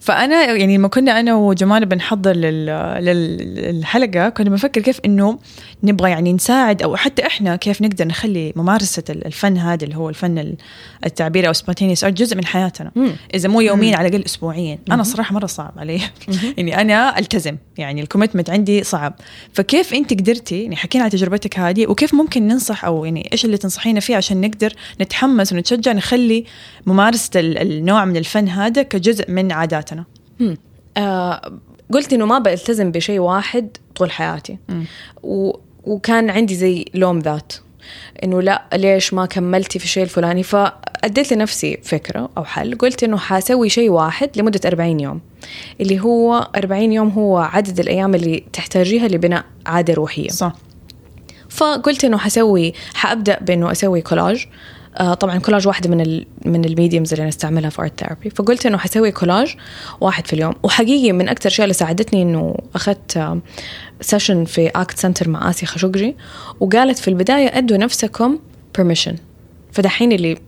فأنا 0.00 0.44
يعني 0.44 0.76
لما 0.76 0.88
كنا 0.88 1.20
أنا 1.20 1.34
وجمال 1.34 1.86
بنحضر 1.86 2.32
لل... 2.32 2.66
للحلقة 3.04 4.28
كنا 4.28 4.50
بنفكر 4.50 4.80
كيف 4.80 5.00
إنه 5.04 5.38
نبغى 5.82 6.10
يعني 6.10 6.32
نساعد 6.32 6.82
أو 6.82 6.96
حتى 6.96 7.26
إحنا 7.26 7.56
كيف 7.56 7.82
نقدر 7.82 8.06
نخلي 8.06 8.52
ممارسة 8.56 9.02
الفن 9.08 9.58
هذا 9.58 9.84
اللي 9.84 9.96
هو 9.96 10.08
الفن 10.08 10.54
التعبيري 11.06 11.48
أو 11.48 11.52
spontaneous 11.52 12.04
جزء 12.04 12.36
من 12.36 12.44
حياتنا. 12.44 12.90
مم. 12.96 13.12
إذا 13.34 13.48
مو 13.48 13.60
يوميا 13.60 13.96
على 13.96 14.08
الأقل 14.08 14.24
اسبوعيا 14.24 14.78
أنا 14.90 15.02
صراحة 15.02 15.34
مرة 15.34 15.46
صعب 15.46 15.72
علي. 15.76 16.00
اني 16.58 16.80
أنا 16.80 17.18
ألتزم. 17.18 17.56
يعني 17.78 18.00
ال 18.00 18.05
commitment 18.05 18.50
عندي 18.50 18.84
صعب. 18.84 19.14
فكيف 19.52 19.94
أنت 19.94 20.12
قدرتي 20.12 20.62
يعني 20.62 20.76
حكينا 20.76 21.04
على 21.04 21.10
تجربتك 21.10 21.58
هذه 21.58 21.86
وكيف 21.86 22.14
ممكن 22.14 22.48
ننصح 22.48 22.84
أو 22.84 23.04
يعني 23.04 23.28
إيش 23.32 23.44
اللي 23.44 23.56
تنصحينا 23.56 24.00
فيه 24.00 24.16
عشان 24.16 24.40
نقدر 24.40 24.72
نتحمس 25.22 25.52
ونتشجع 25.52 25.92
نخلي 25.92 26.44
ممارسة 26.86 27.40
ال- 27.40 27.58
النوع 27.58 28.04
من 28.04 28.16
الفن 28.16 28.48
هذا 28.48 28.82
كجزء 28.82 29.30
من 29.30 29.52
عاداتنا. 29.52 30.04
آه 30.96 31.52
قلت 31.92 32.12
إنه 32.12 32.26
ما 32.26 32.38
بلتزم 32.38 32.90
بشيء 32.92 33.18
واحد 33.18 33.76
طول 33.96 34.10
حياتي. 34.10 34.58
و... 35.22 35.52
وكان 35.84 36.30
عندي 36.30 36.54
زي 36.54 36.84
لوم 36.94 37.18
ذات. 37.18 37.52
إنه 38.24 38.42
لا 38.42 38.62
ليش 38.74 39.14
ما 39.14 39.26
كملتي 39.26 39.78
في 39.78 39.84
الشيء 39.84 40.02
الفلاني؟ 40.02 40.42
فأديت 40.42 41.32
لنفسي 41.32 41.78
فكرة 41.82 42.30
أو 42.38 42.44
حل. 42.44 42.74
قلت 42.78 43.02
إنه 43.04 43.16
حاسوي 43.16 43.68
شيء 43.68 43.90
واحد 43.90 44.30
لمدة 44.36 44.60
40 44.66 45.00
يوم. 45.00 45.20
اللي 45.80 46.00
هو 46.00 46.50
40 46.56 46.92
يوم 46.92 47.08
هو 47.08 47.38
عدد 47.38 47.80
الأيام 47.80 48.14
اللي 48.14 48.44
تحتاجيها 48.52 49.08
لبناء 49.08 49.44
عادة 49.66 49.94
روحية. 49.94 50.28
صح. 50.28 50.52
فقلت 51.48 52.04
إنه 52.04 52.18
حسوي 52.18 52.72
حأبدأ 52.94 53.38
بإنه 53.40 53.72
أسوي 53.72 54.00
كولاج 54.00 54.46
طبعا 55.20 55.38
كولاج 55.38 55.68
واحدة 55.68 55.90
من 55.90 56.00
ال 56.00 56.26
من 56.44 56.64
ال 56.64 56.70
mediums 56.70 57.12
اللي 57.12 57.22
أنا 57.22 57.28
استعملها 57.28 57.70
في 57.70 57.82
art 57.82 58.00
therapy 58.00 58.30
فقلت 58.30 58.66
إنه 58.66 58.78
حسوي 58.78 59.10
كولاج 59.10 59.54
واحد 60.00 60.26
في 60.26 60.32
اليوم. 60.32 60.54
وحقيقي 60.62 61.12
من 61.12 61.28
أكثر 61.28 61.42
الاشياء 61.42 61.64
اللي 61.64 61.74
ساعدتني 61.74 62.22
إنه 62.22 62.54
أخذت 62.74 63.40
session 64.00 64.44
في 64.44 64.68
Act 64.68 64.98
Center 64.98 65.28
مع 65.28 65.50
آسيا 65.50 65.68
خاشقجي 65.68 66.16
وقالت 66.60 66.98
في 66.98 67.08
البداية 67.08 67.58
أدوا 67.58 67.76
نفسكم 67.76 68.38
permission. 68.78 69.14
فدحين 69.72 70.12
اللي 70.12 70.38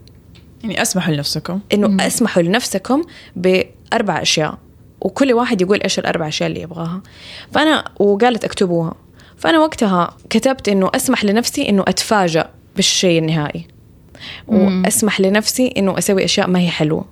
يعني 0.62 0.82
أسمحوا 0.82 1.14
لنفسكم. 1.14 1.60
إنه 1.74 2.06
أسمحوا 2.06 2.42
لنفسكم 2.42 3.02
بأربع 3.36 4.22
أشياء 4.22 4.58
وكل 5.00 5.32
واحد 5.32 5.60
يقول 5.60 5.80
إيش 5.82 5.98
الأربع 5.98 6.28
أشياء 6.28 6.48
اللي 6.48 6.60
يبغاها. 6.60 7.02
فأنا 7.52 7.84
وقالت 8.00 8.44
اكتبوها. 8.44 8.94
فأنا 9.36 9.58
وقتها 9.58 10.16
كتبت 10.30 10.68
إنه 10.68 10.90
أسمح 10.94 11.24
لنفسي 11.24 11.68
إنه 11.68 11.84
أتفاجأ 11.88 12.50
بالشيء 12.76 13.18
النهائي. 13.18 13.73
واسمح 14.48 15.20
لنفسي 15.20 15.74
إنه 15.76 15.98
أسوي 15.98 16.24
أشياء 16.24 16.48
ما 16.48 16.58
هي 16.58 16.68
حلوة. 16.68 17.04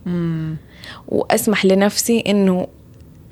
واسمح 1.09 1.65
لنفسي 1.65 2.21
إنه 2.21 2.67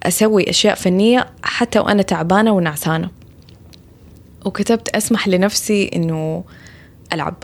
أسوي 0.03 0.51
أشياء 0.51 0.75
فنية 0.75 1.27
حتى 1.43 1.79
وأنا 1.79 2.03
تعبانة 2.03 2.53
ونعسانة. 2.53 3.11
وكتبت 4.45 4.88
أسمح 4.88 5.29
لنفسي 5.29 5.90
إنه 5.97 6.45
ألعب. 7.12 7.35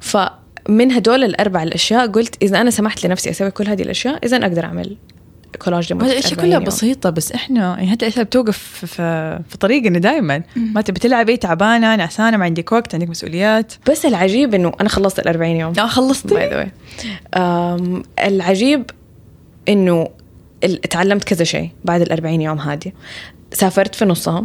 فمن 0.00 0.92
هدول 0.92 1.24
الأربع 1.24 1.62
الأشياء 1.62 2.06
قلت 2.06 2.42
إذا 2.42 2.60
أنا 2.60 2.70
سمحت 2.70 3.06
لنفسي 3.06 3.30
أسوي 3.30 3.50
كل 3.50 3.68
هذه 3.68 3.82
الأشياء 3.82 4.26
إذا 4.26 4.36
أقدر 4.36 4.64
أعمل. 4.64 4.96
كولاج 5.58 5.92
هذه 5.92 6.12
الاشياء 6.12 6.32
40 6.32 6.48
كلها 6.48 6.58
يوم. 6.58 6.64
بسيطة 6.64 7.10
بس 7.10 7.32
إحنا 7.32 7.60
يعني 7.60 7.86
هذه 7.86 7.98
الاشياء 8.02 8.24
بتوقف 8.24 8.58
في, 8.58 8.86
في, 9.48 9.58
طريقنا 9.58 9.98
دائما 9.98 10.42
ما 10.56 10.80
تبي 10.80 11.00
تلعبي 11.00 11.36
تعبانة 11.36 11.96
نعسانة 11.96 12.36
ما 12.36 12.44
عندك 12.44 12.72
وقت 12.72 12.94
عندك 12.94 13.08
مسؤوليات. 13.08 13.72
بس 13.90 14.06
العجيب 14.06 14.54
إنه 14.54 14.72
أنا 14.80 14.88
خلصت 14.88 15.18
ال 15.18 15.28
40 15.28 15.50
يوم. 15.50 15.72
آه 15.78 15.86
خلصتي؟ 15.86 16.34
باي 16.34 16.48
ذا 16.50 16.70
العجيب 18.26 18.90
إنه 19.68 20.08
تعلمت 20.90 21.24
كذا 21.24 21.44
شيء 21.44 21.70
بعد 21.84 22.00
ال 22.00 22.12
40 22.12 22.40
يوم 22.40 22.58
هذه. 22.58 22.92
سافرت 23.52 23.94
في 23.94 24.04
نصها. 24.04 24.44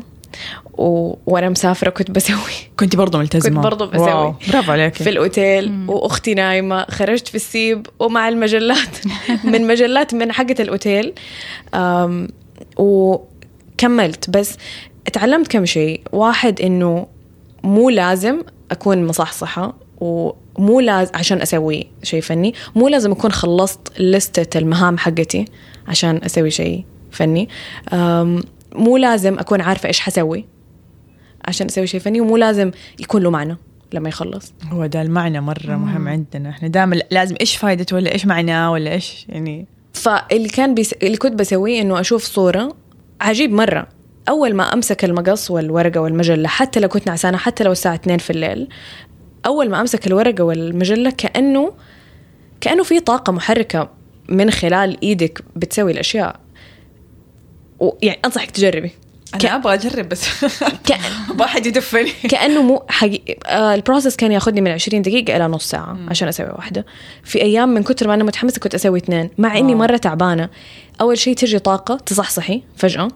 و... 0.74 1.14
وأنا 1.26 1.50
مسافرة 1.50 1.90
كنت 1.90 2.12
بسوي. 2.12 2.38
كنت 2.80 2.96
برضو 2.96 3.18
ملتزمة. 3.18 3.56
كنت 3.56 3.64
برضو 3.64 3.88
بسوي. 3.88 4.06
واو. 4.14 4.34
برافو 4.52 4.72
عليك 4.72 4.96
في 4.96 5.10
الأوتيل 5.10 5.86
وأختي 5.88 6.34
نايمة 6.34 6.86
خرجت 6.90 7.28
في 7.28 7.36
السيب 7.36 7.88
ومع 8.00 8.30
المجلات. 8.30 8.98
من 9.44 9.68
مجلات 9.68 10.14
من 10.14 10.32
حقة 10.32 10.56
الأوتيل. 10.60 11.14
أم، 11.74 12.28
وكملت 12.78 14.30
بس 14.30 14.58
تعلمت 15.14 15.48
كم 15.48 15.66
شيء. 15.66 16.02
واحد 16.12 16.62
إنه 16.62 17.08
مو 17.64 17.90
لازم 17.90 18.42
أكون 18.72 19.06
مصحصحة 19.08 19.76
ومو 20.02 20.80
لازم 20.80 21.12
عشان 21.16 21.42
أسوي 21.42 21.88
شيء 22.04 22.22
فني. 22.22 22.54
مو 22.76 22.88
لازم 22.88 23.12
أكون 23.12 23.32
خلصت 23.32 24.00
لستة 24.00 24.58
المهام 24.58 24.98
حقتي 24.98 25.46
عشان 25.88 26.22
أسوي 26.26 26.52
شيء 26.52 26.86
فني. 27.12 27.50
أم، 27.94 28.44
مو 28.76 28.98
لازم 28.98 29.40
أكون 29.40 29.62
عارفة 29.62 29.88
إيش 29.88 30.00
حسوي 30.00 30.46
عشان 31.46 31.68
أسوي 31.68 31.88
شيء 31.88 32.00
فني 32.00 32.22
ومو 32.22 32.38
لازم 32.38 32.72
يكون 33.00 33.24
له 33.24 33.30
معنى 33.30 33.58
لما 33.94 34.10
يخلص. 34.10 34.54
هو 34.72 34.86
ده 34.86 35.02
المعنى 35.02 35.42
مرة 35.42 35.76
مهم 35.76 36.08
عندنا. 36.08 36.50
إحنا 36.50 36.68
دائما 36.68 36.96
لازم 37.12 37.36
إيش 37.42 37.56
فائدته 37.56 37.96
ولا 37.96 38.12
إيش 38.12 38.26
معناه 38.26 38.72
ولا 38.72 38.92
إيش 38.92 39.26
يعني؟ 39.30 39.68
فاللي 39.94 40.50
كان 40.50 40.76
بيس... 40.76 40.94
اللي 40.94 41.18
كنت 41.18 41.34
بسويه 41.34 41.82
إنه 41.82 42.00
أشوف 42.00 42.24
صورة 42.24 42.76
عجيب 43.22 43.52
مرة. 43.52 43.88
أول 44.30 44.54
ما 44.54 44.74
أمسك 44.74 45.06
المقص 45.06 45.52
والورقة 45.52 46.02
والمجلة 46.02 46.48
حتى 46.48 46.80
لو 46.80 46.88
كنت 46.88 47.08
نعسانة 47.08 47.38
حتى 47.38 47.64
لو 47.64 47.72
الساعة 47.72 47.96
2 47.96 48.18
في 48.18 48.30
الليل 48.30 48.68
أول 49.46 49.70
ما 49.70 49.82
أمسك 49.82 50.08
الورقة 50.08 50.44
والمجلة 50.44 51.10
كأنه 51.10 51.74
كأنه 52.62 52.84
في 52.84 53.00
طاقة 53.00 53.32
محركة 53.34 53.90
من 54.30 54.52
خلال 54.52 54.98
إيدك 55.04 55.44
بتسوي 55.56 55.92
الأشياء. 55.92 56.40
ويعني 57.84 58.20
أنصحك 58.26 58.52
تجربي. 58.52 58.92
أنا 59.34 59.56
أبغى 59.56 59.74
أجرب 59.74 60.10
بس 60.10 60.46
ك... 60.88 60.98
واحد 61.40 61.66
يدفني. 61.66 62.12
كأنه 62.30 62.62
مو 62.62 62.84
حقيقي 62.88 63.38
آه 63.46 63.76
البروسس 63.76 64.16
كان 64.16 64.32
ياخذني 64.32 64.62
من 64.62 64.72
20 64.72 65.02
دقيقة 65.02 65.36
إلى 65.38 65.48
نص 65.48 65.70
ساعة 65.70 65.98
عشان 66.08 66.28
أسوي 66.28 66.50
واحدة. 66.50 66.86
في 67.24 67.42
أيام 67.42 67.70
من 67.70 67.84
كثر 67.84 68.08
ما 68.08 68.14
أنا 68.14 68.24
متحمسة 68.24 68.60
كنت 68.60 68.76
أسوي 68.76 69.00
اثنين. 69.00 69.30
مع 69.38 69.58
إني. 69.58 69.76
مرة 69.76 69.98
تعبانة. 69.98 70.50
أول 71.02 71.18
شيء 71.18 71.36
تجي 71.36 71.60
طاقة 71.60 71.96
تصحصحي 71.96 72.64
فجأة. 72.76 73.08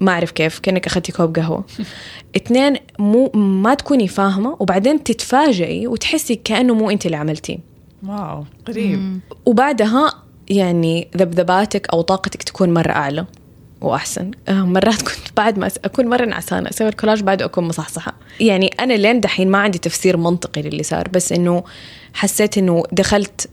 ما 0.00 0.12
أعرف 0.12 0.30
كيف 0.30 0.58
كأنك 0.58 0.86
أخذتي 0.86 1.12
كوب 1.12 1.36
قهوة. 1.36 1.64
اثنين 2.36 2.76
مو 2.98 3.30
ما 3.34 3.74
تكوني 3.74 4.08
فاهمة 4.08 4.56
وبعدين 4.60 5.04
تتفاجئي 5.04 5.86
وتحسي 5.86 6.34
كأنه 6.34 6.74
مو 6.74 6.90
أنت 6.90 7.06
اللي 7.06 7.16
عملتيه 7.16 7.58
واو 8.06 8.44
قريب. 8.66 9.20
وبعدها 9.46 10.12
يعني 10.48 11.08
ذبذباتك 11.16 11.86
أو 11.92 12.00
طاقتك 12.00 12.42
تكون 12.42 12.74
مرة 12.74 12.92
أعلى. 12.92 13.26
وأحسن. 13.84 14.30
آه، 14.48 14.52
مرات 14.52 15.02
كنت 15.02 15.36
بعد 15.36 15.58
ما 15.58 15.70
أكون 15.84 16.06
مرة 16.06 16.24
نعسانة 16.24 16.68
أسوي 16.70 16.88
الكولاج 16.88 17.22
بعد 17.22 17.42
أكون 17.42 17.64
مصحصحة. 17.64 18.14
يعني 18.40 18.70
أنا 18.80 18.92
لين 18.94 19.20
دحين 19.20 19.50
ما 19.50 19.58
عندي 19.58 19.78
تفسير 19.78 20.16
منطقي 20.16 20.62
للي 20.62 20.82
صار 20.82 21.08
بس 21.08 21.32
إنه 21.32 21.64
حسيت 22.14 22.58
إنه 22.58 22.82
دخلت 22.92 23.48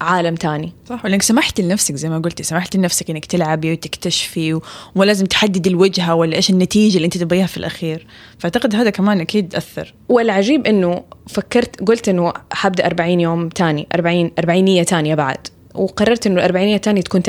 عالم 0.00 0.34
تاني. 0.34 0.72
صح 0.88 1.04
ولأنك 1.04 1.22
سمحتي 1.22 1.62
لنفسك 1.62 1.94
زي 1.94 2.08
ما 2.08 2.18
قلتي 2.18 2.42
سمحتي 2.42 2.78
لنفسك 2.78 3.10
إنك 3.10 3.24
تلعبي 3.24 3.72
وتكتشفي 3.72 4.54
و- 4.54 4.62
وما 4.94 5.04
لازم 5.04 5.26
تحددي 5.26 5.68
الوجهة 5.70 6.14
ولا 6.14 6.36
إيش 6.36 6.50
النتيجة 6.50 6.96
اللي 6.96 7.04
أنت 7.06 7.18
تبغيها 7.18 7.46
في 7.46 7.56
الأخير. 7.56 8.06
فأعتقد 8.38 8.74
هذا 8.74 8.90
كمان 8.90 9.20
أكيد 9.20 9.54
أثر. 9.54 9.94
والعجيب 10.08 10.66
إنه 10.66 11.02
فكرت 11.28 11.82
قلت 11.82 12.08
إنه 12.08 12.32
حبدأ 12.52 12.86
40 12.86 13.20
يوم 13.20 13.48
تاني 13.48 13.86
40 13.94 14.30
40 14.38 14.84
تانية 14.84 15.14
بعد 15.14 15.38
وقررت 15.74 16.26
إنه 16.26 16.36
الأربعينية 16.36 16.76
تانية 16.76 17.00
تكون 17.02 17.22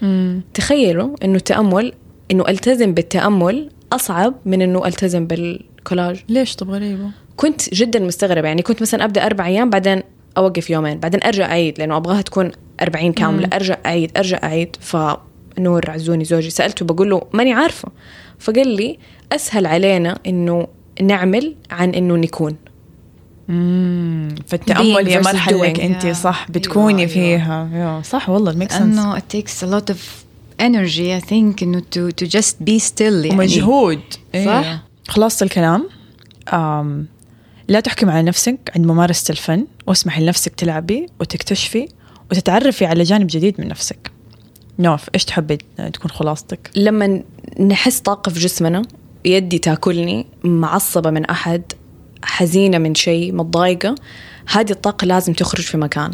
تأمل 0.00 0.40
تخيلوا 0.54 1.16
إنه 1.24 1.36
التأمل 1.36 1.92
إنه 2.30 2.44
ألتزم 2.48 2.94
بالتأمل 2.94 3.70
أصعب 3.92 4.34
من 4.44 4.62
إنه 4.62 4.86
ألتزم 4.86 5.26
بالكولاج. 5.26 6.24
ليش 6.28 6.56
طب 6.56 6.70
غريبة؟ 6.70 7.10
كنت 7.36 7.74
جدا 7.74 7.98
مستغربة 8.00 8.48
يعني 8.48 8.62
كنت 8.62 8.82
مثلا 8.82 9.04
أبدأ 9.04 9.26
أربع 9.26 9.46
أيام 9.46 9.70
بعدين 9.70 10.02
أوقف 10.36 10.70
يومين 10.70 10.98
بعدين 10.98 11.22
أرجع 11.24 11.44
أعيد 11.44 11.78
لأنه 11.78 11.96
أبغاها 11.96 12.22
تكون 12.22 12.50
40 12.82 13.12
كاملة 13.12 13.48
أرجع 13.52 13.76
أعيد 13.86 14.10
أرجع 14.16 14.38
أعيد 14.44 14.76
فنور 14.80 15.90
عزوني 15.90 16.24
زوجي 16.24 16.50
سألته 16.50 16.84
بقول 16.84 17.10
له 17.10 17.22
ماني 17.32 17.52
عارفة. 17.52 17.88
فقال 18.38 18.68
لي 18.68 18.98
أسهل 19.32 19.66
علينا 19.66 20.18
إنه 20.26 20.66
نعمل 21.02 21.54
عن 21.70 21.90
إنه 21.90 22.16
نكون. 22.16 22.56
امم 23.50 24.34
فالتأمل 24.46 25.08
هي 25.08 25.22
doing. 25.22 25.80
انت 25.80 26.02
Yeah. 26.02 26.10
صح 26.12 26.50
بتكوني 26.50 27.02
أيوة، 27.02 27.12
فيها 27.12 27.70
يا 27.72 28.02
صح 28.02 28.28
والله 28.28 28.52
ميك 28.52 28.72
سنس 28.72 28.98
انه 28.98 29.18
it 29.18 29.22
takes 29.34 29.62
a 29.62 29.66
lot 29.66 29.94
of 29.94 29.98
energy 30.62 31.22
I 31.22 31.28
think 31.28 31.62
إنه 31.62 31.80
to 31.80 32.12
to 32.22 32.28
just 32.28 32.54
be 32.64 32.78
still 32.78 33.00
يعني 33.00 33.30
ومجهود 33.30 34.00
صح؟ 34.34 34.34
إيه. 34.34 34.82
خلاصة 35.08 35.44
الكلام 35.44 35.88
أم 36.52 37.06
لا 37.68 37.80
تحكم 37.80 38.10
على 38.10 38.22
نفسك 38.22 38.72
عند 38.76 38.86
ممارسة 38.86 39.32
الفن 39.32 39.66
واسمحي 39.86 40.22
لنفسك 40.22 40.54
تلعبي 40.54 41.06
وتكتشفي 41.20 41.88
وتتعرفي 42.30 42.86
على 42.86 43.02
جانب 43.02 43.26
جديد 43.30 43.54
من 43.60 43.68
نفسك 43.68 44.10
نوف 44.78 45.04
إيش 45.14 45.24
تحبي 45.24 45.58
تكون 45.92 46.10
خلاصتك؟ 46.10 46.70
لما 46.76 47.22
نحس 47.60 48.00
طاقة 48.00 48.30
في 48.30 48.40
جسمنا 48.40 48.82
يدي 49.24 49.58
تاكلني 49.58 50.26
معصبة 50.44 51.10
من 51.10 51.24
أحد 51.24 51.62
حزينة 52.22 52.78
من 52.78 52.94
شيء 52.94 53.34
متضايقة 53.34 53.94
هذه 54.52 54.70
الطاقة 54.70 55.04
لازم 55.04 55.32
تخرج 55.32 55.62
في 55.62 55.76
مكان. 55.76 56.10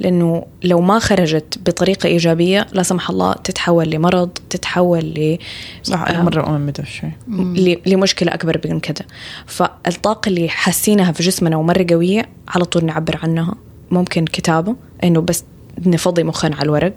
لأنه 0.00 0.46
لو 0.64 0.80
ما 0.80 0.98
خرجت 0.98 1.58
بطريقة 1.66 2.06
إيجابية 2.06 2.66
لا 2.72 2.82
سمح 2.82 3.10
الله 3.10 3.32
تتحول 3.32 3.90
لمرض 3.90 4.30
تتحول 4.50 5.00
ل 5.04 5.38
صح 5.82 6.02
أنا 6.02 6.22
مرة 6.22 6.42
أؤمن 6.42 6.66
بده 6.66 6.82
الشيء 6.82 7.10
ل- 7.28 7.78
لمشكلة 7.86 8.34
أكبر 8.34 8.60
من 8.64 8.80
كده. 8.80 9.06
فالطاقة 9.46 10.28
اللي 10.28 10.48
حاسينها 10.48 11.12
في 11.12 11.22
جسمنا 11.22 11.56
ومرة 11.56 11.86
قوية 11.90 12.28
على 12.48 12.64
طول 12.64 12.84
نعبر 12.84 13.18
عنها. 13.22 13.54
ممكن 13.90 14.24
كتابة 14.24 14.76
إنه 15.04 15.20
بس 15.20 15.44
نفضي 15.86 16.24
مخنا 16.24 16.56
على 16.56 16.64
الورق 16.64 16.94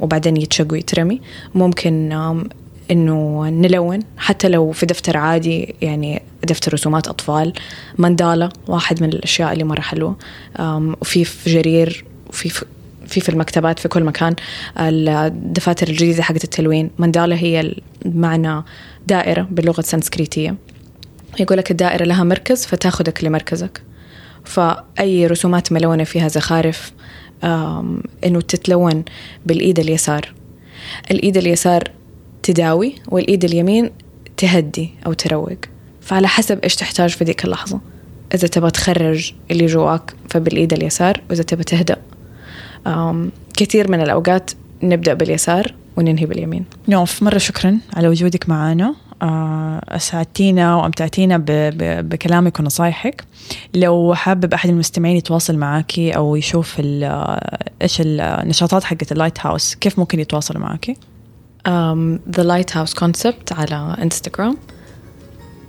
وبعدين 0.00 0.36
يتشق 0.36 0.72
ويترمي. 0.72 1.20
ممكن 1.54 2.08
إنه 2.90 3.48
نلون 3.48 4.00
حتى 4.16 4.48
لو 4.48 4.72
في 4.72 4.86
دفتر 4.86 5.16
عادي 5.16 5.74
يعني 5.82 6.22
دفتر 6.44 6.72
رسومات 6.72 7.08
أطفال 7.08 7.52
مندالة 7.98 8.48
واحد 8.68 9.02
من 9.02 9.08
الأشياء 9.08 9.52
اللي 9.52 9.64
مرة 9.64 9.80
حلوة. 9.80 10.16
آم، 10.58 10.96
وفي 11.00 11.24
في 11.24 11.50
جرير 11.50 12.04
وفي 12.28 12.48
في 13.06 13.20
في 13.20 13.28
المكتبات 13.28 13.78
في 13.78 13.88
كل 13.88 14.04
مكان. 14.04 14.34
الدفاتر 14.78 15.88
الجديدة 15.88 16.22
حقت 16.22 16.44
التلوين. 16.44 16.90
مندالة 16.98 17.36
هي 17.36 17.74
بمعنى 18.04 18.62
دائرة 19.06 19.48
باللغة 19.50 19.80
السنسكريتية. 19.80 20.54
يقول 21.40 21.58
لك 21.58 21.70
الدائرة 21.70 22.04
لها 22.04 22.24
مركز 22.24 22.66
فتاخذك 22.66 23.24
لمركزك. 23.24 23.82
فأي 24.44 25.26
رسومات 25.26 25.72
ملونة 25.72 26.04
فيها 26.04 26.28
زخارف 26.28 26.92
إنه 28.24 28.40
تتلون 28.48 29.04
بالإيد 29.46 29.78
اليسار. 29.78 30.34
الإيد 31.10 31.36
اليسار 31.36 31.84
تداوي 32.42 32.94
والإيد 33.08 33.44
اليمين 33.44 33.90
تهدي 34.36 34.90
أو 35.06 35.12
تروق. 35.12 35.58
فعلى 36.00 36.28
حسب 36.28 36.58
إيش 36.58 36.76
تحتاج 36.76 37.10
في 37.10 37.24
ذيك 37.24 37.44
اللحظة. 37.44 37.80
إذا 38.34 38.48
تبغى 38.48 38.70
تخرج 38.70 39.32
اللي 39.50 39.66
جواك 39.66 40.14
فبالإيد 40.28 40.72
اليسار 40.72 41.20
وإذا 41.30 41.42
تبغى 41.42 41.64
تهدأ 41.64 41.96
كثير 43.56 43.90
من 43.90 44.00
الأوقات 44.00 44.50
نبدأ 44.82 45.14
باليسار 45.14 45.74
وننهي 45.96 46.26
باليمين. 46.26 46.64
نوف 46.88 47.22
مرة 47.22 47.38
شكرا 47.38 47.78
على 47.94 48.08
وجودك 48.08 48.48
معنا 48.48 48.94
آه، 49.22 49.80
أسعدتينا 49.88 50.76
وأمتعتينا 50.76 51.44
بكلامك 52.00 52.60
ونصايحك. 52.60 53.24
لو 53.74 54.14
حابب 54.14 54.54
أحد 54.54 54.68
المستمعين 54.68 55.16
يتواصل 55.16 55.56
معاكي 55.56 56.10
أو 56.10 56.36
يشوف 56.36 56.76
إيش 56.80 57.96
النشاطات 58.00 58.84
حقت 58.84 59.12
ال 59.12 59.46
Lighthouse 59.46 59.74
كيف 59.74 59.98
ممكن 59.98 60.20
يتواصلوا 60.20 60.62
معاكي؟ 60.62 60.96
Um, 61.68 62.18
The 62.36 62.42
Lighthouse 62.42 62.94
Concept 63.00 63.52
على 63.58 63.96
انستغرام 64.02 64.56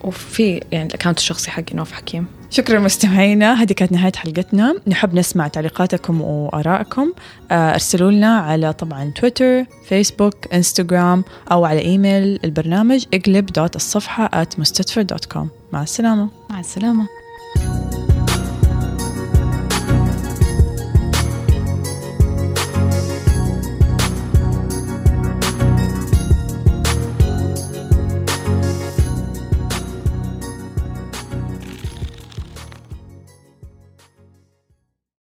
وفي 0.04 0.62
يعني 0.72 0.88
ال 0.90 0.93
account 0.93 1.18
الشخصي 1.18 1.52
حقي 1.52 1.74
نوف 1.74 1.92
حكيم. 1.92 2.26
شكرا 2.50 2.80
مستمعينا 2.80 3.54
هذه 3.54 3.74
كانت 3.74 3.92
نهاية 3.92 4.12
حلقتنا. 4.16 4.76
نحب 4.88 5.14
نسمع 5.14 5.48
تعليقاتكم 5.48 6.22
وآرائكم. 6.22 7.14
آه، 7.52 7.74
أرسلوا 7.74 8.12
لنا 8.12 8.38
على 8.38 8.74
طبعا 8.74 9.12
تويتر 9.16 9.66
فيسبوك 9.90 10.54
انستغرام 10.54 11.24
أو 11.52 11.66
على 11.66 11.80
إيميل 11.80 12.40
البرنامج 12.44 13.06
اقلب 13.14 13.46
dot 13.46 13.76
الصفحة 13.76 14.44
at 14.44 14.60
Mstdfr 14.60 15.02
dot 15.02 15.26
com 15.26 15.50
مع 15.74 15.84
السلامة. 15.84 16.30
مع 16.50 16.60
السلامة. 16.60 17.08